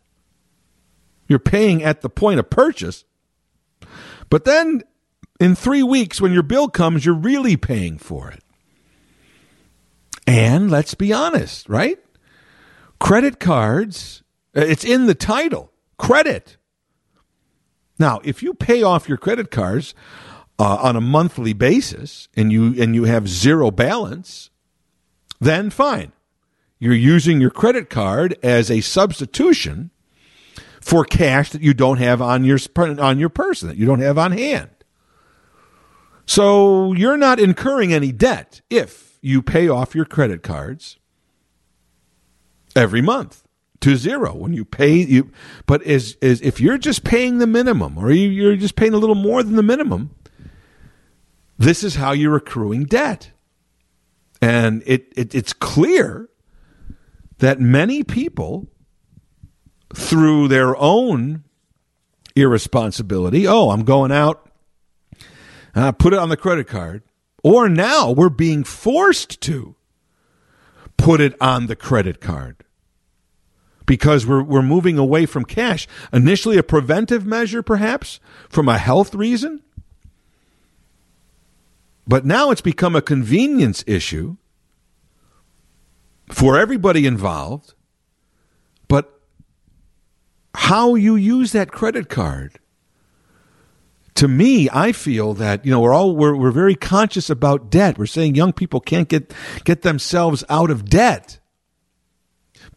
[1.26, 3.04] You're paying at the point of purchase,
[4.30, 4.82] but then
[5.40, 8.42] in 3 weeks when your bill comes, you're really paying for it.
[10.26, 11.98] And let's be honest, right?
[12.98, 14.22] Credit cards
[14.54, 16.56] it's in the title credit.
[17.98, 19.94] Now, if you pay off your credit cards
[20.58, 24.50] uh, on a monthly basis and you and you have zero balance,
[25.40, 26.12] then fine.
[26.78, 29.90] You're using your credit card as a substitution
[30.80, 34.16] for cash that you don't have on your on your person that you don't have
[34.16, 34.70] on hand.
[36.24, 40.98] So you're not incurring any debt if you pay off your credit cards
[42.76, 43.47] every month
[43.80, 45.30] to zero when you pay you
[45.66, 48.98] but as, as if you're just paying the minimum or you, you're just paying a
[48.98, 50.10] little more than the minimum
[51.58, 53.32] this is how you're accruing debt.
[54.40, 56.28] And it, it it's clear
[57.38, 58.68] that many people
[59.94, 61.42] through their own
[62.36, 64.48] irresponsibility oh i'm going out
[65.74, 67.02] uh, put it on the credit card
[67.42, 69.74] or now we're being forced to
[70.96, 72.64] put it on the credit card
[73.88, 75.88] because we're, we're moving away from cash.
[76.12, 79.62] Initially, a preventive measure, perhaps, from a health reason.
[82.06, 84.36] But now it's become a convenience issue
[86.30, 87.74] for everybody involved.
[88.88, 89.20] But
[90.54, 92.60] how you use that credit card
[94.16, 97.96] to me, I feel that you know we're all we're, we're very conscious about debt.
[97.98, 99.32] We're saying young people can't get
[99.64, 101.37] get themselves out of debt.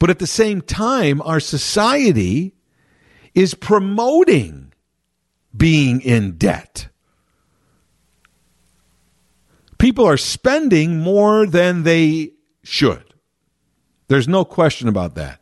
[0.02, 2.56] But at the same time, our society
[3.36, 4.74] is promoting
[5.56, 6.88] being in debt.
[9.78, 12.32] People are spending more than they
[12.64, 13.14] should.
[14.08, 15.40] There's no question about that.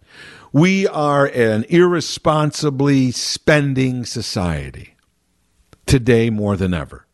[0.51, 4.95] We are an irresponsibly spending society
[5.85, 7.07] today more than ever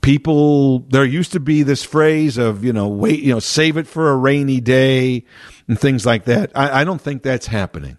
[0.00, 3.86] people there used to be this phrase of you know wait you know save it
[3.86, 5.24] for a rainy day
[5.68, 7.98] and things like that I, I, don't think that's happening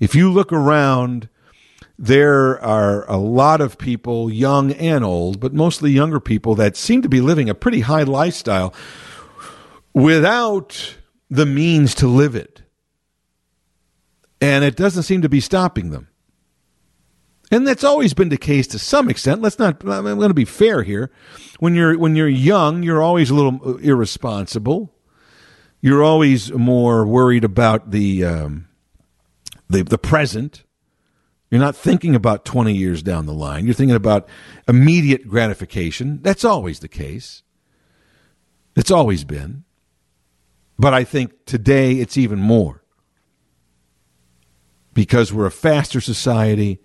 [0.00, 1.28] if you look around
[1.98, 7.02] there are a lot of people young and old but mostly younger people that seem
[7.02, 8.74] to be living a pretty high lifestyle
[9.94, 10.96] without
[11.30, 12.62] the means to live it
[14.40, 16.08] and it doesn't seem to be stopping them
[17.52, 19.42] and that's always been the case to some extent.
[19.42, 19.86] Let's not.
[19.86, 21.10] I'm going to be fair here.
[21.60, 24.94] When you're when you're young, you're always a little irresponsible.
[25.82, 28.68] You're always more worried about the um,
[29.68, 30.64] the the present.
[31.50, 33.66] You're not thinking about 20 years down the line.
[33.66, 34.26] You're thinking about
[34.66, 36.20] immediate gratification.
[36.22, 37.42] That's always the case.
[38.74, 39.64] It's always been.
[40.78, 42.82] But I think today it's even more
[44.94, 46.80] because we're a faster society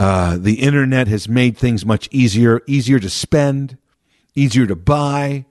[0.00, 3.76] uh, the internet has made things much easier, easier to spend,
[4.34, 5.44] easier to buy.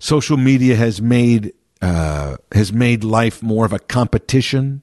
[0.00, 1.52] Social media has made
[1.82, 4.82] uh, has made life more of a competition.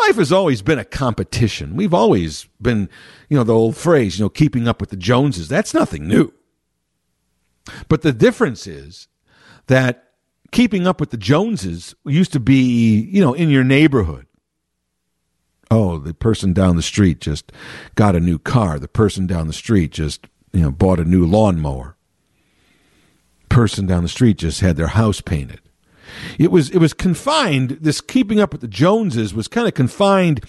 [0.00, 1.76] Life has always been a competition.
[1.76, 2.90] We've always been,
[3.28, 5.48] you know, the old phrase, you know, keeping up with the Joneses.
[5.48, 6.32] That's nothing new.
[7.88, 9.08] But the difference is
[9.66, 10.10] that
[10.52, 14.26] keeping up with the Joneses used to be, you know, in your neighborhood
[15.70, 17.52] oh, the person down the street just
[17.94, 18.78] got a new car.
[18.78, 21.96] The person down the street just, you know, bought a new lawnmower.
[23.48, 25.60] Person down the street just had their house painted.
[26.38, 27.78] It was it was confined.
[27.80, 30.44] This keeping up with the Joneses was kind of confined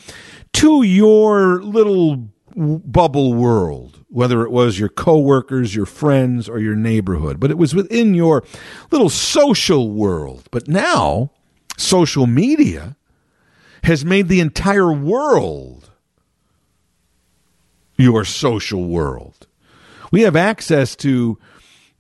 [0.54, 7.40] to your little bubble world, whether it was your coworkers, your friends, or your neighborhood.
[7.40, 8.44] But it was within your
[8.92, 10.48] little social world.
[10.52, 11.32] But now,
[11.78, 12.96] social media
[13.84, 15.90] has made the entire world
[18.00, 19.48] your social world.
[20.12, 21.38] We have access to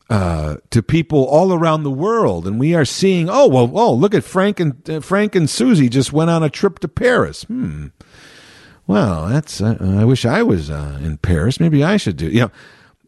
[0.10, 3.30] uh, to people all around the world, and we are seeing.
[3.30, 6.49] Oh well, oh look at Frank and uh, Frank and Susie just went on a
[6.49, 7.43] trip to Paris.
[7.43, 7.88] Hmm.
[8.88, 9.62] Well, that's.
[9.62, 11.60] Uh, I wish I was uh, in Paris.
[11.60, 12.28] Maybe I should do.
[12.28, 12.51] You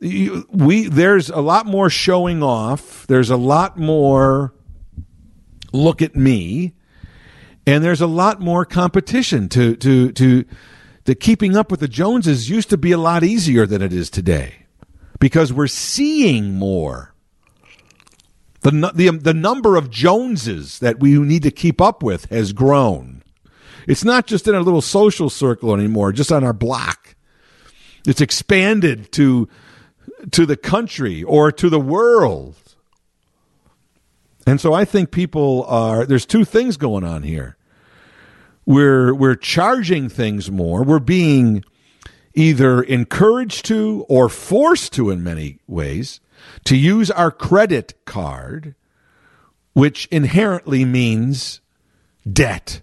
[0.02, 3.08] know, we there's a lot more showing off.
[3.08, 4.54] There's a lot more.
[5.74, 6.74] Look at me,
[7.66, 10.46] and there's a lot more competition to to to.
[11.06, 14.12] The keeping up with the Joneses used to be a lot easier than it is
[14.12, 14.61] today
[15.22, 17.14] because we're seeing more.
[18.62, 22.54] The, the, um, the number of Joneses that we need to keep up with has
[22.54, 23.24] grown.
[23.88, 27.16] It's not just in our little social circle anymore, just on our block.
[28.06, 29.48] It's expanded to,
[30.32, 32.56] to the country or to the world.
[34.48, 37.58] And so I think people are, there's two things going on here.
[38.66, 40.84] We're, we're charging things more.
[40.84, 41.64] We're being
[42.34, 46.20] either encouraged to or forced to, in many ways,
[46.66, 48.76] to use our credit card,
[49.74, 51.62] which inherently means
[52.32, 52.82] debt,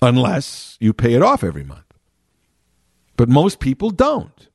[0.00, 1.84] unless you pay it off every month.
[3.16, 4.48] But most people don't.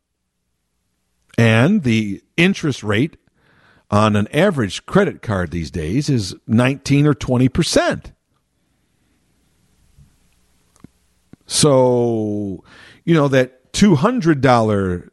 [1.37, 3.17] And the interest rate
[3.89, 8.11] on an average credit card these days is 19 or 20 percent.
[11.45, 12.63] So,
[13.03, 15.09] you know, that $200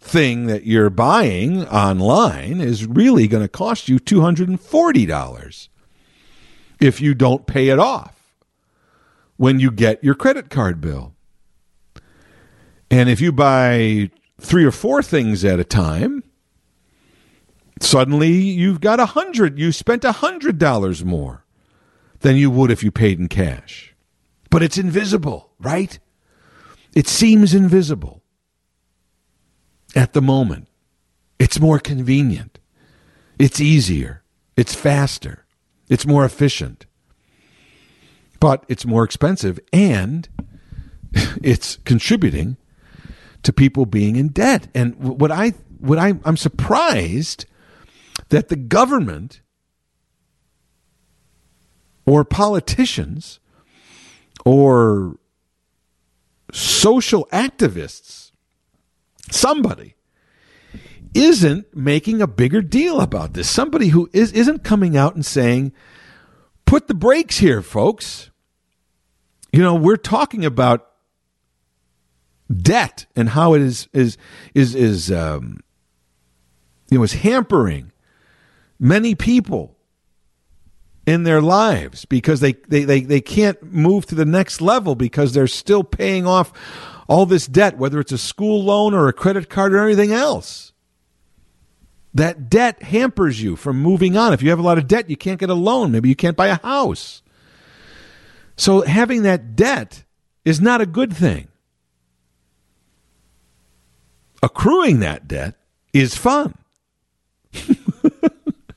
[0.00, 5.68] thing that you're buying online is really going to cost you $240
[6.80, 8.34] if you don't pay it off
[9.36, 11.14] when you get your credit card bill.
[12.90, 16.24] And if you buy three or four things at a time,
[17.78, 21.44] suddenly you've got a hundred, you spent a hundred dollars more
[22.20, 23.94] than you would if you paid in cash.
[24.48, 25.98] But it's invisible, right?
[26.94, 28.22] It seems invisible
[29.94, 30.68] at the moment.
[31.38, 32.58] It's more convenient.
[33.38, 34.22] It's easier.
[34.56, 35.46] It's faster.
[35.88, 36.86] It's more efficient.
[38.40, 40.28] But it's more expensive and
[41.42, 42.56] it's contributing
[43.42, 44.68] to people being in debt.
[44.74, 47.46] And what I what I I'm surprised
[48.28, 49.40] that the government
[52.06, 53.40] or politicians
[54.44, 55.16] or
[56.52, 58.30] social activists,
[59.30, 59.96] somebody,
[61.14, 63.50] isn't making a bigger deal about this.
[63.50, 65.72] Somebody who is, isn't coming out and saying,
[66.64, 68.30] put the brakes here, folks.
[69.52, 70.88] You know, we're talking about
[72.52, 74.18] debt and how it is is
[74.54, 75.60] is is um,
[76.90, 77.92] you know is hampering
[78.78, 79.76] many people
[81.06, 85.32] in their lives because they, they, they, they can't move to the next level because
[85.32, 86.52] they're still paying off
[87.08, 90.72] all this debt, whether it's a school loan or a credit card or anything else.
[92.14, 94.32] That debt hampers you from moving on.
[94.32, 95.92] If you have a lot of debt, you can't get a loan.
[95.92, 97.22] Maybe you can't buy a house.
[98.56, 100.04] So having that debt
[100.44, 101.48] is not a good thing.
[104.42, 105.54] Accruing that debt
[105.92, 106.54] is fun.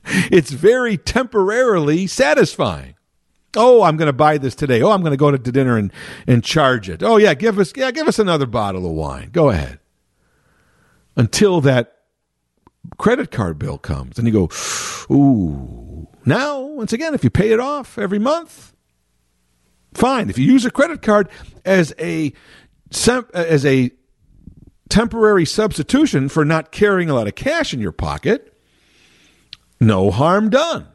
[0.06, 2.96] it's very temporarily satisfying.
[3.56, 4.82] Oh, I'm going to buy this today.
[4.82, 5.92] Oh, I'm going to go to dinner and,
[6.28, 7.02] and charge it.
[7.02, 9.30] Oh, yeah, give us yeah, give us another bottle of wine.
[9.32, 9.80] Go ahead.
[11.16, 11.96] Until that
[12.98, 14.50] credit card bill comes and you go,
[15.14, 18.74] "Ooh." Now, once again, if you pay it off every month,
[19.94, 20.30] fine.
[20.30, 21.30] If you use a credit card
[21.64, 22.34] as a
[23.34, 23.92] as a
[24.90, 28.55] temporary substitution for not carrying a lot of cash in your pocket,
[29.80, 30.88] no harm done.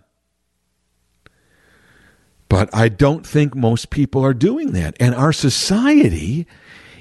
[2.49, 4.97] But I don't think most people are doing that.
[4.99, 6.47] And our society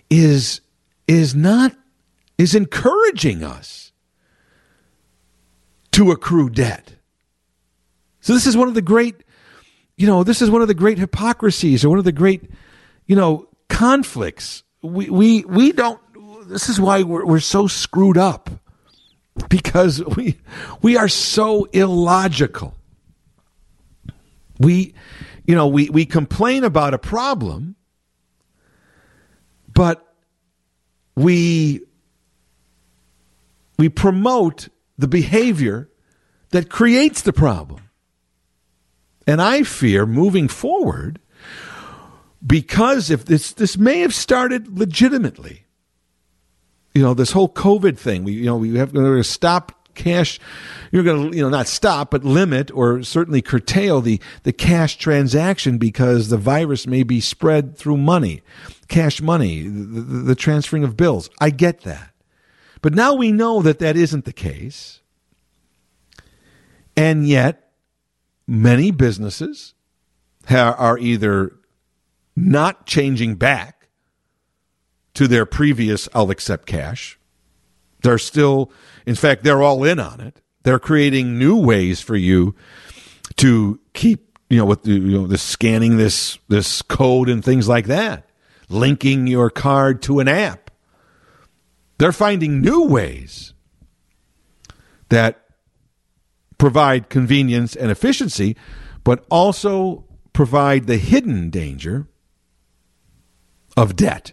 [0.09, 0.61] is
[1.07, 1.75] is not
[2.37, 3.91] is encouraging us
[5.91, 6.93] to accrue debt.
[8.21, 9.23] So this is one of the great
[9.97, 12.49] you know, this is one of the great hypocrisies or one of the great,
[13.05, 14.63] you know, conflicts.
[14.81, 15.99] We we we don't
[16.47, 18.49] this is why we're, we're so screwed up
[19.47, 20.37] because we
[20.81, 22.75] we are so illogical.
[24.59, 24.93] We
[25.49, 27.75] you know, we, we complain about a problem,
[29.73, 30.13] but
[31.15, 31.81] we
[33.79, 34.69] we promote
[34.99, 35.89] the behavior
[36.51, 37.89] that creates the problem.
[39.25, 41.19] And I fear moving forward,
[42.45, 45.65] because if this this may have started legitimately,
[46.93, 48.23] you know, this whole COVID thing.
[48.23, 50.39] We, you know, we have to stop cash.
[50.91, 54.97] You're going to, you know, not stop, but limit or certainly curtail the, the cash
[54.97, 58.41] transaction because the virus may be spread through money,
[58.87, 61.29] cash money, the, the, transferring of bills.
[61.39, 62.11] I get that.
[62.81, 65.01] But now we know that that isn't the case.
[66.95, 67.71] And yet,
[68.47, 69.73] many businesses
[70.49, 71.55] are either
[72.35, 73.78] not changing back
[75.19, 77.19] to their previous I'll accept cash.
[78.03, 78.71] They're still,
[79.05, 80.39] in fact, they're all in on it.
[80.63, 82.55] They're creating new ways for you
[83.35, 87.67] to keep, you know, with the, you know, the scanning this this code and things
[87.67, 88.29] like that,
[88.69, 90.71] linking your card to an app.
[91.97, 93.53] They're finding new ways
[95.09, 95.43] that
[96.57, 98.55] provide convenience and efficiency,
[99.03, 102.07] but also provide the hidden danger
[103.75, 104.31] of debt,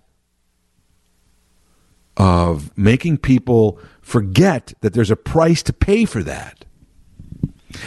[2.16, 6.64] of making people forget that there's a price to pay for that.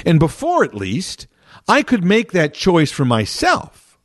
[0.05, 1.27] And before, at least,
[1.67, 3.97] I could make that choice for myself.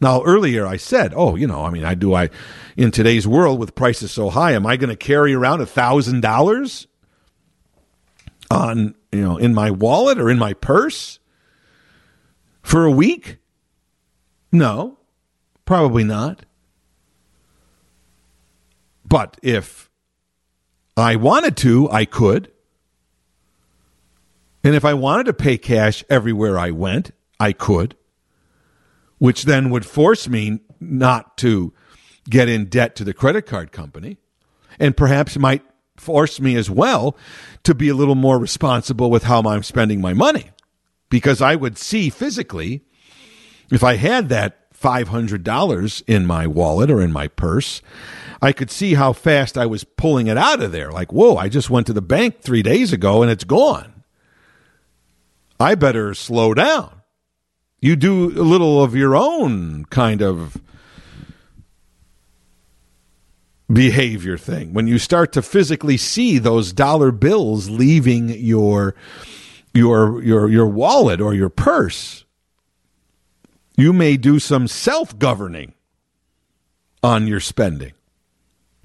[0.00, 2.30] Now, earlier I said, oh, you know, I mean, I do I,
[2.76, 6.22] in today's world with prices so high, am I going to carry around a thousand
[6.22, 6.86] dollars
[8.50, 11.18] on, you know, in my wallet or in my purse
[12.62, 13.38] for a week?
[14.50, 14.98] No,
[15.66, 16.46] probably not.
[19.10, 19.90] But if
[20.96, 22.50] I wanted to, I could.
[24.64, 27.96] And if I wanted to pay cash everywhere I went, I could,
[29.18, 31.74] which then would force me not to
[32.28, 34.18] get in debt to the credit card company
[34.78, 35.64] and perhaps might
[35.96, 37.16] force me as well
[37.64, 40.50] to be a little more responsible with how I'm spending my money
[41.08, 42.84] because I would see physically
[43.72, 47.82] if I had that $500 in my wallet or in my purse,
[48.40, 50.90] I could see how fast I was pulling it out of there.
[50.90, 54.02] Like, whoa, I just went to the bank three days ago and it's gone.
[55.58, 57.02] I better slow down.
[57.80, 60.56] You do a little of your own kind of
[63.70, 68.94] behavior thing when you start to physically see those dollar bills leaving your
[69.72, 72.24] your your your wallet or your purse
[73.80, 75.72] you may do some self-governing
[77.02, 77.92] on your spending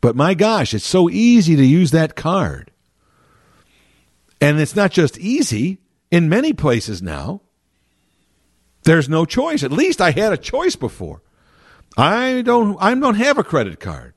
[0.01, 2.71] but my gosh it's so easy to use that card
[4.41, 5.79] and it's not just easy
[6.11, 7.41] in many places now,
[8.83, 9.63] there's no choice.
[9.63, 11.21] At least I had a choice before.
[11.97, 14.13] I don't I don't have a credit card.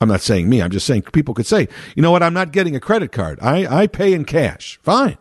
[0.00, 2.52] I'm not saying me, I'm just saying people could say, you know what, I'm not
[2.52, 3.38] getting a credit card.
[3.40, 4.78] I, I pay in cash.
[4.82, 5.16] Fine.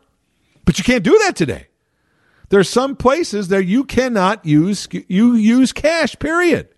[0.66, 1.68] But you can't do that today.
[2.50, 6.70] There's some places that you cannot use you use cash, period.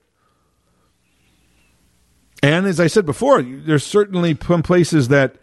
[2.43, 5.37] And as I said before, there's certainly some places that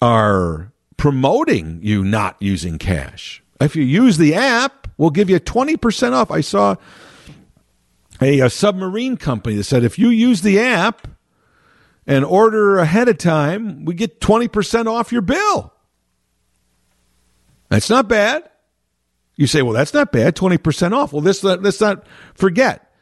[0.00, 3.42] are promoting you not using cash.
[3.60, 6.30] If you use the app, we'll give you 20% off.
[6.30, 6.76] I saw
[8.20, 11.08] a, a submarine company that said if you use the app
[12.06, 15.72] and order ahead of time, we get 20% off your bill.
[17.68, 18.48] That's not bad.
[19.42, 21.12] You say, well, that's not bad, 20% off.
[21.12, 22.92] Well, this, let's not forget.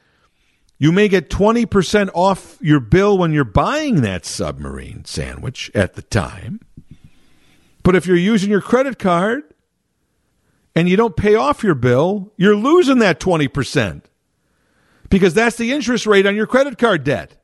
[0.78, 6.02] You may get 20% off your bill when you're buying that submarine sandwich at the
[6.02, 6.60] time.
[7.82, 9.42] But if you're using your credit card
[10.74, 14.00] and you don't pay off your bill, you're losing that 20%
[15.10, 17.36] because that's the interest rate on your credit card debt.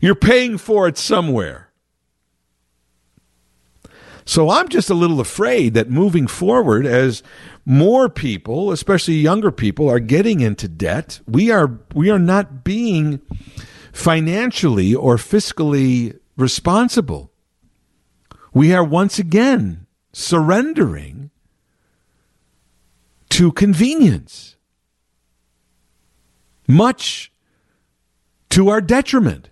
[0.00, 1.69] you're paying for it somewhere.
[4.30, 7.24] So I'm just a little afraid that moving forward, as
[7.66, 13.20] more people, especially younger people, are getting into debt, we are we are not being
[13.92, 17.32] financially or fiscally responsible.
[18.54, 21.32] We are once again surrendering
[23.30, 24.54] to convenience,
[26.68, 27.32] much
[28.50, 29.48] to our detriment.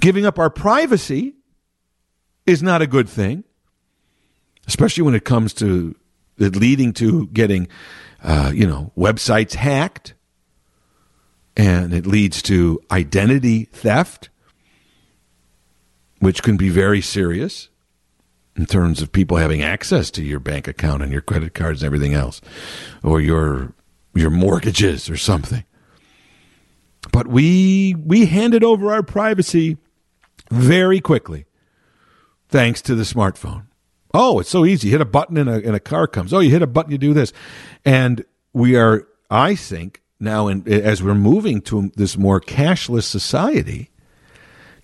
[0.00, 1.37] Giving up our privacy
[2.48, 3.44] is not a good thing,
[4.66, 5.94] especially when it comes to
[6.38, 7.68] it leading to getting,
[8.22, 10.14] uh, you know, websites hacked
[11.56, 14.30] and it leads to identity theft,
[16.20, 17.68] which can be very serious
[18.56, 21.86] in terms of people having access to your bank account and your credit cards and
[21.86, 22.40] everything else,
[23.02, 23.74] or your
[24.14, 25.64] your mortgages or something.
[27.12, 29.76] But we we handed over our privacy
[30.50, 31.44] very quickly,
[32.48, 33.66] thanks to the smartphone.
[34.14, 34.90] Oh, it's so easy.
[34.90, 36.32] hit a button and a, and a car comes.
[36.32, 37.32] Oh, you hit a button, you do this.
[37.84, 43.90] And we are, I think, now in, as we're moving to this more cashless society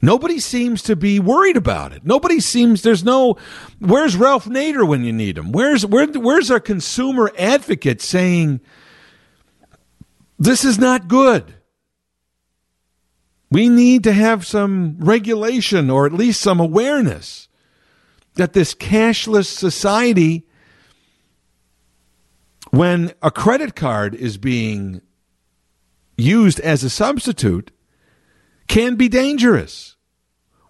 [0.01, 3.37] nobody seems to be worried about it nobody seems there's no
[3.81, 8.61] where's ralph nader when you need him where's where, where's our consumer advocate saying
[10.39, 11.55] this is not good
[13.51, 17.49] We need to have some regulation or at least some awareness
[18.35, 20.47] that this cashless society,
[22.71, 25.01] when a credit card is being
[26.17, 27.71] used as a substitute,
[28.67, 29.97] can be dangerous.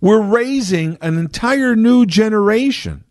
[0.01, 3.05] We're raising an entire new generation.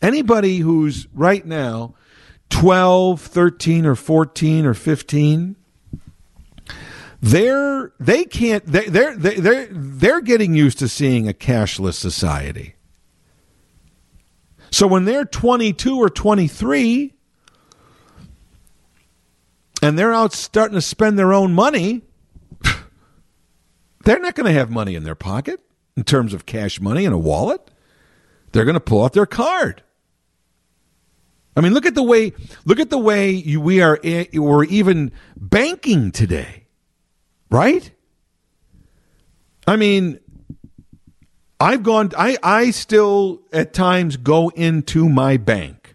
[0.00, 1.94] Anybody who's right now
[2.50, 5.56] 12, 13 or 14 or 15
[7.22, 12.75] they're they can't they they're they're they're getting used to seeing a cashless society.
[14.70, 17.12] So when they're 22 or 23
[19.82, 22.02] and they're out starting to spend their own money,
[24.04, 25.60] they're not going to have money in their pocket
[25.96, 27.70] in terms of cash money in a wallet.
[28.52, 29.82] They're going to pull out their card.
[31.56, 32.34] I mean, look at the way
[32.66, 36.66] look at the way you, we are eh, we're even banking today,
[37.50, 37.90] right?
[39.66, 40.20] I mean,
[41.58, 42.10] I've gone.
[42.16, 45.94] I I still at times go into my bank.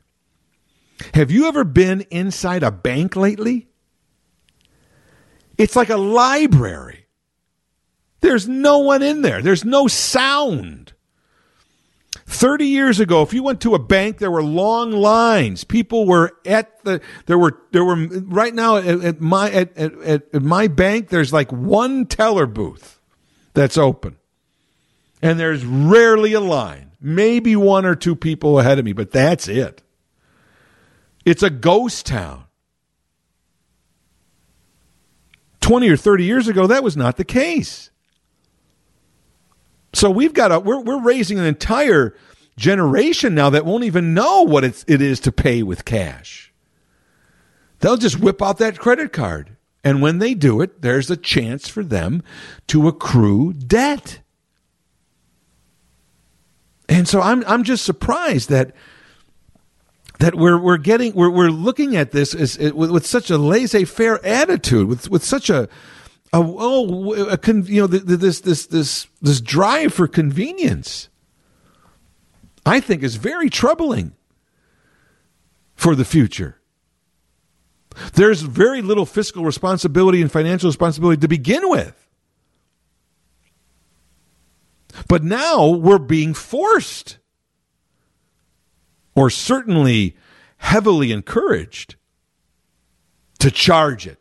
[1.14, 3.68] Have you ever been inside a bank lately?
[5.58, 7.06] It's like a library.
[8.22, 9.42] There's no one in there.
[9.42, 10.94] There's no sound.
[12.28, 15.64] 30 years ago, if you went to a bank, there were long lines.
[15.64, 20.34] People were at the, there were, there were, right now at, at my, at, at,
[20.34, 23.00] at my bank, there's like one teller booth
[23.54, 24.18] that's open.
[25.22, 26.92] And there's rarely a line.
[27.00, 29.82] Maybe one or two people ahead of me, but that's it.
[31.26, 32.46] It's a ghost town.
[35.62, 37.92] 20 or 30 years ago, that was not the case.
[39.94, 42.16] So we've got a we're we're raising an entire
[42.58, 46.54] generation now that won't even know what it's, it is to pay with cash.
[47.80, 49.58] They'll just whip out that credit card.
[49.84, 52.22] And when they do it, there's a chance for them
[52.68, 54.21] to accrue debt.
[56.92, 58.76] And so I'm I'm just surprised that
[60.20, 63.38] that we're we're getting we're we're looking at this as, as with, with, such a
[63.38, 65.70] laissez-faire attitude, with with such a
[66.34, 71.08] a, oh, a, you know, this this this this drive for convenience.
[72.66, 74.14] I think is very troubling
[75.74, 76.60] for the future.
[78.14, 82.01] There's very little fiscal responsibility and financial responsibility to begin with.
[85.08, 87.18] But now we're being forced,
[89.16, 90.16] or certainly
[90.58, 91.96] heavily encouraged,
[93.40, 94.20] to charge it.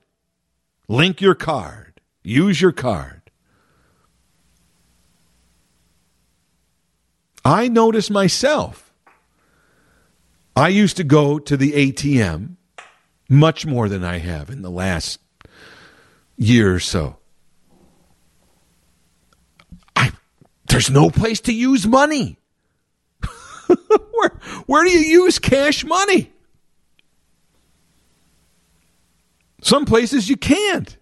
[0.88, 1.90] Link your card
[2.22, 3.22] Use your card.
[7.44, 8.92] I notice myself.
[10.54, 12.56] I used to go to the ATM
[13.28, 15.20] much more than I have in the last
[16.36, 17.16] year or so.
[20.70, 22.38] There's no place to use money.
[23.66, 24.30] where
[24.66, 26.32] where do you use cash money?
[29.62, 30.96] Some places you can't.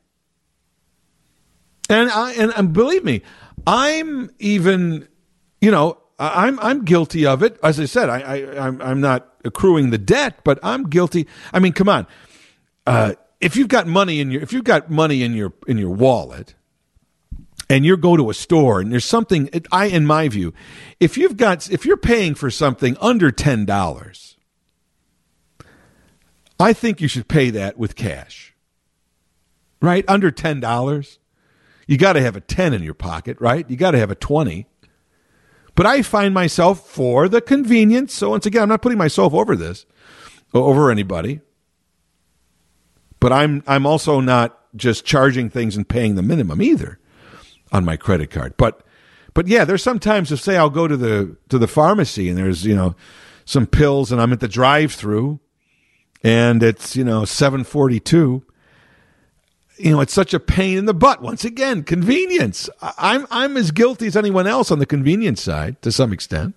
[1.89, 3.23] And I and, and believe me,
[3.67, 5.09] I'm even,
[5.61, 7.59] you know, I'm I'm guilty of it.
[7.63, 11.27] As I said, I, I I'm I'm not accruing the debt, but I'm guilty.
[11.53, 12.07] I mean, come on.
[12.87, 15.91] Uh, if you've got money in your if you've got money in your in your
[15.91, 16.55] wallet,
[17.71, 20.55] and you go to a store and there's something I in my view,
[21.01, 24.37] if you've got if you're paying for something under ten dollars,
[26.59, 28.55] I think you should pay that with cash.
[29.81, 31.19] Right under ten dollars
[31.89, 33.69] you got to have a 10 in your pocket, right?
[33.69, 34.67] You got to have a 20.
[35.75, 38.13] But I find myself for the convenience.
[38.13, 39.87] So once again, I'm not putting myself over this,
[40.53, 41.41] over anybody.
[43.21, 47.01] But I'm I'm also not just charging things and paying the minimum either
[47.73, 48.55] on my credit card.
[48.57, 48.83] But
[49.35, 52.65] but yeah, there's sometimes if say I'll go to the to the pharmacy and there's,
[52.65, 52.95] you know,
[53.45, 55.41] some pills and I'm at the drive-through
[56.23, 58.45] and it's, you know, 742
[59.79, 61.23] you know, it's such a pain in the butt.
[61.23, 62.69] Once again, convenience.
[62.83, 66.55] I'm I'm as guilty as anyone else on the convenience side to some extent.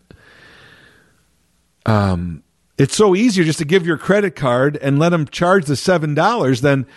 [1.86, 2.43] Um,
[2.78, 6.16] it's so easier just to give your credit card and let them charge the seven
[6.16, 6.88] dollars than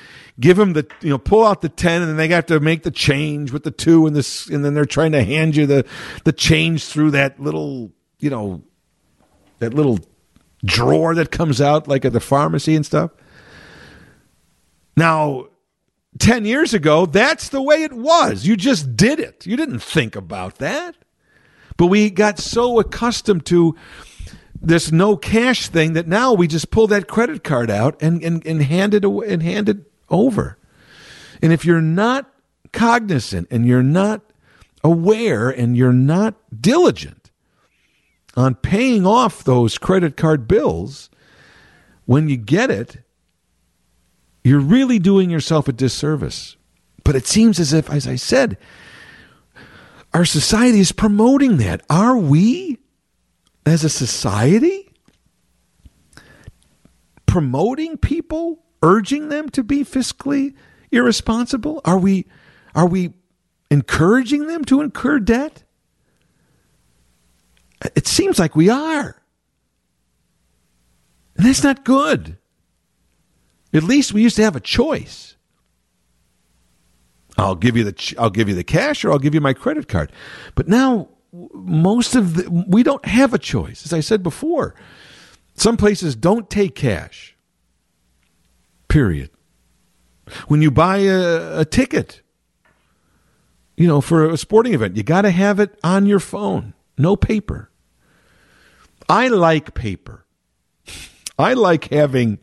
[0.40, 2.82] give them the you know pull out the ten and then they have to make
[2.82, 5.86] the change with the two and this and then they're trying to hand you the
[6.24, 8.62] the change through that little you know
[9.58, 9.98] that little
[10.64, 13.10] drawer that comes out like at the pharmacy and stuff.
[14.96, 15.48] Now
[16.18, 18.46] 10 years ago, that's the way it was.
[18.46, 19.46] You just did it.
[19.46, 20.96] You didn't think about that.
[21.76, 23.74] But we got so accustomed to
[24.60, 28.46] this no cash thing that now we just pull that credit card out and, and,
[28.46, 29.78] and hand it away and hand it
[30.14, 30.56] over.
[31.42, 32.32] And if you're not
[32.72, 34.22] cognizant and you're not
[34.82, 37.30] aware and you're not diligent
[38.36, 41.10] on paying off those credit card bills,
[42.06, 42.98] when you get it,
[44.42, 46.56] you're really doing yourself a disservice.
[47.02, 48.56] But it seems as if, as I said,
[50.12, 51.82] our society is promoting that.
[51.90, 52.78] Are we,
[53.66, 54.90] as a society,
[57.26, 60.54] promoting people, urging them to be fiscally
[60.92, 61.80] irresponsible?
[61.84, 62.26] Are we,
[62.74, 63.14] are we
[63.70, 65.64] encouraging them to incur debt?
[67.96, 69.20] It seems like we are.
[71.36, 72.38] And that's not good.
[73.72, 75.36] At least we used to have a choice.
[77.36, 79.88] I'll give you the I'll give you the cash or I'll give you my credit
[79.88, 80.12] card.
[80.54, 83.84] But now most of the we don't have a choice.
[83.84, 84.76] As I said before,
[85.56, 87.33] some places don't take cash.
[88.94, 89.30] Period.
[90.46, 92.22] When you buy a, a ticket,
[93.76, 97.16] you know, for a sporting event, you got to have it on your phone, no
[97.16, 97.72] paper.
[99.08, 100.24] I like paper.
[101.36, 102.38] I like having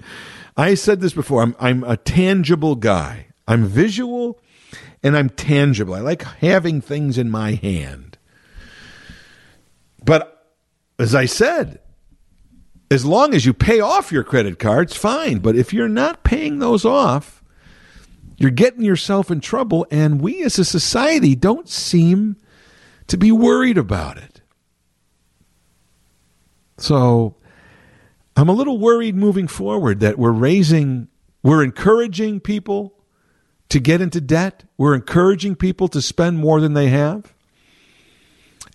[0.58, 1.42] I said this before.
[1.42, 3.28] I'm I'm a tangible guy.
[3.48, 4.38] I'm visual
[5.02, 5.94] and I'm tangible.
[5.94, 8.18] I like having things in my hand.
[10.04, 10.52] But
[11.00, 11.80] as I said,
[12.92, 15.40] as long as you pay off your credit cards, fine.
[15.40, 17.42] But if you're not paying those off,
[18.36, 19.88] you're getting yourself in trouble.
[19.90, 22.36] And we as a society don't seem
[23.08, 24.42] to be worried about it.
[26.78, 27.38] So
[28.36, 31.08] I'm a little worried moving forward that we're raising,
[31.44, 32.94] we're encouraging people
[33.70, 34.66] to get into debt.
[34.78, 37.34] We're encouraging people to spend more than they have.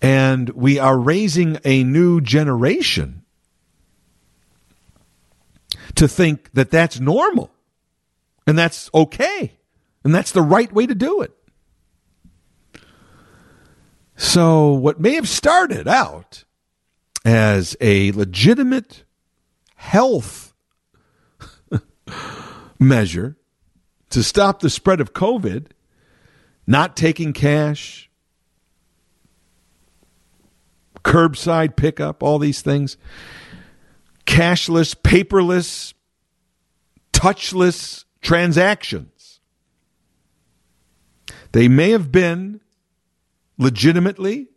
[0.01, 3.23] And we are raising a new generation
[5.97, 7.51] to think that that's normal
[8.45, 9.57] and that's okay
[10.03, 11.31] and that's the right way to do it.
[14.15, 16.43] So, what may have started out
[17.25, 19.03] as a legitimate
[19.75, 20.53] health
[22.79, 23.37] measure
[24.09, 25.67] to stop the spread of COVID,
[26.65, 28.09] not taking cash,
[31.03, 32.97] curbside pickup, all these things,
[34.27, 35.95] cashless, paperless,
[37.13, 39.39] touchless transactions.
[41.53, 42.61] They may have been
[43.57, 44.49] legitimately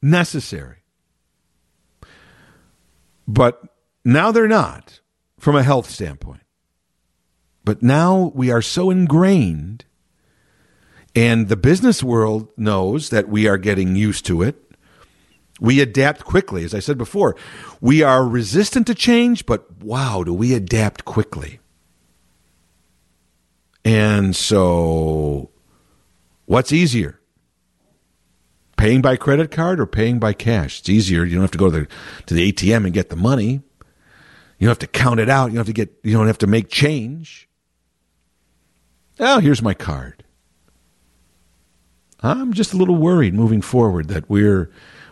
[0.00, 0.76] necessary.
[3.26, 3.62] But
[4.04, 5.00] now they're not
[5.38, 6.42] from a health standpoint.
[7.64, 9.84] But now we are so ingrained,
[11.14, 14.69] and the business world knows that we are getting used to it.
[15.60, 16.64] We adapt quickly.
[16.64, 17.36] As I said before,
[17.80, 21.60] we are resistant to change, but wow, do we adapt quickly.
[23.84, 25.50] And so,
[26.46, 27.20] what's easier?
[28.76, 30.80] Paying by credit card or paying by cash?
[30.80, 31.24] It's easier.
[31.24, 31.88] You don't have to go to the,
[32.26, 33.60] to the ATM and get the money.
[34.58, 35.46] You don't have to count it out.
[35.46, 37.48] You don't have to get you don't have to make change.
[39.18, 40.24] Oh, here's my card.
[42.20, 44.70] I'm just a little worried moving forward that we're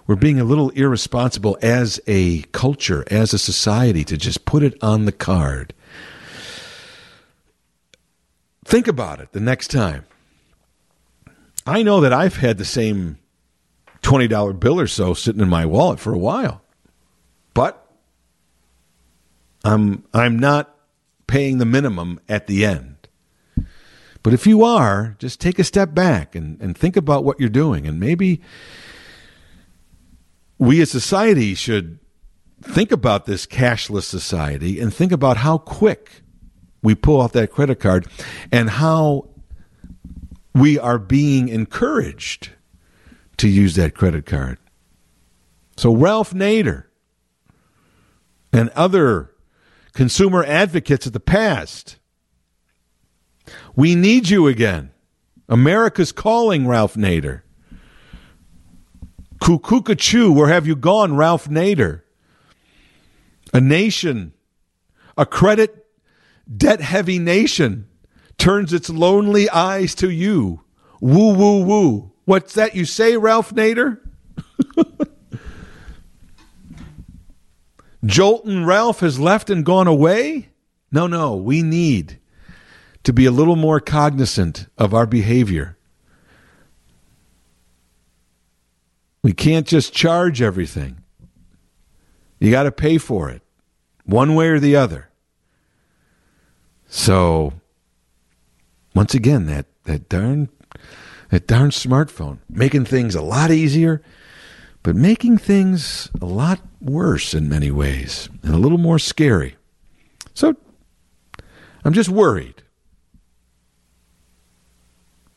[0.09, 4.83] we're being a little irresponsible as a culture, as a society to just put it
[4.83, 5.75] on the card.
[8.65, 10.07] Think about it the next time.
[11.67, 13.19] I know that I've had the same
[14.03, 16.63] $20 bill or so sitting in my wallet for a while.
[17.53, 17.87] But
[19.63, 20.75] I'm I'm not
[21.27, 22.97] paying the minimum at the end.
[24.23, 27.49] But if you are, just take a step back and, and think about what you're
[27.51, 27.87] doing.
[27.87, 28.41] And maybe
[30.59, 31.99] we as society should
[32.63, 36.23] think about this cashless society and think about how quick
[36.83, 38.07] we pull off that credit card
[38.51, 39.29] and how
[40.55, 42.51] we are being encouraged
[43.37, 44.59] to use that credit card.
[45.77, 46.85] So, Ralph Nader
[48.53, 49.31] and other
[49.93, 51.99] consumer advocates of the past
[53.75, 54.91] we need you again.
[55.49, 57.43] America's calling, Ralph Nader.
[59.41, 62.03] Cuckoo, where have you gone, Ralph Nader?
[63.53, 64.33] A nation,
[65.17, 65.87] a credit
[66.55, 67.87] debt heavy nation,
[68.37, 70.63] turns its lonely eyes to you.
[71.01, 72.13] Woo, woo, woo.
[72.25, 74.01] What's that you say, Ralph Nader?
[78.05, 80.51] Joltin' Ralph has left and gone away?
[80.93, 82.19] No, no, we need
[83.03, 85.78] to be a little more cognizant of our behavior.
[89.29, 91.05] We can't just charge everything.
[92.41, 93.43] You got to pay for it,
[94.07, 95.11] one way or the other.
[96.87, 97.53] So,
[98.95, 100.49] once again, that, that darn
[101.29, 104.01] That darn smartphone, making things a lot easier,
[104.83, 109.57] but making things a lot worse in many ways and a little more scary.
[110.33, 110.57] So
[111.85, 112.63] I'm just worried.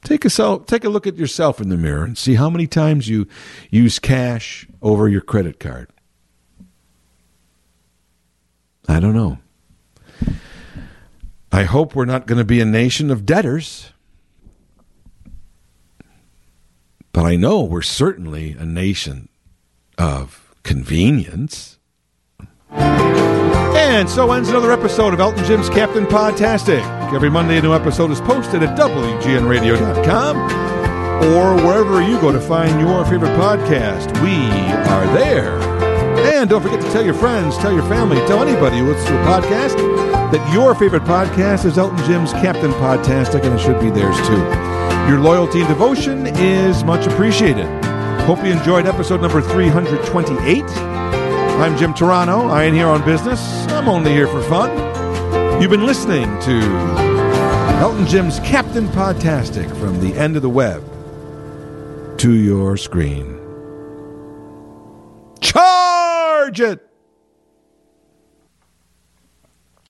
[0.03, 2.65] Take a, self, take a look at yourself in the mirror and see how many
[2.65, 3.27] times you
[3.69, 5.91] use cash over your credit card.
[8.87, 9.37] I don't know.
[11.51, 13.91] I hope we're not going to be a nation of debtors.
[17.13, 19.29] But I know we're certainly a nation
[19.97, 21.77] of convenience.
[23.73, 26.81] And so ends another episode of Joltin' Jim's Captain Podtastic.
[27.13, 30.37] Every Monday, a new episode is posted at WGNRadio.com
[31.33, 34.11] or wherever you go to find your favorite podcast.
[34.21, 34.33] We
[34.91, 35.59] are there.
[36.33, 39.21] And don't forget to tell your friends, tell your family, tell anybody who listens to
[39.21, 39.75] a podcast
[40.31, 44.41] that your favorite podcast is Joltin' Jim's Captain Podtastic, and it should be theirs too.
[45.09, 47.65] Your loyalty and devotion is much appreciated.
[48.21, 50.63] Hope you enjoyed episode number 328.
[51.59, 52.49] I'm Jim Turano.
[52.49, 53.39] I ain't here on business.
[53.69, 54.71] I'm only here for fun.
[55.61, 56.59] You've been listening to
[57.79, 60.83] Joltin' Jim's Captain Podtastic from the end of the web
[62.19, 63.39] to your screen.
[65.39, 66.90] Charge it!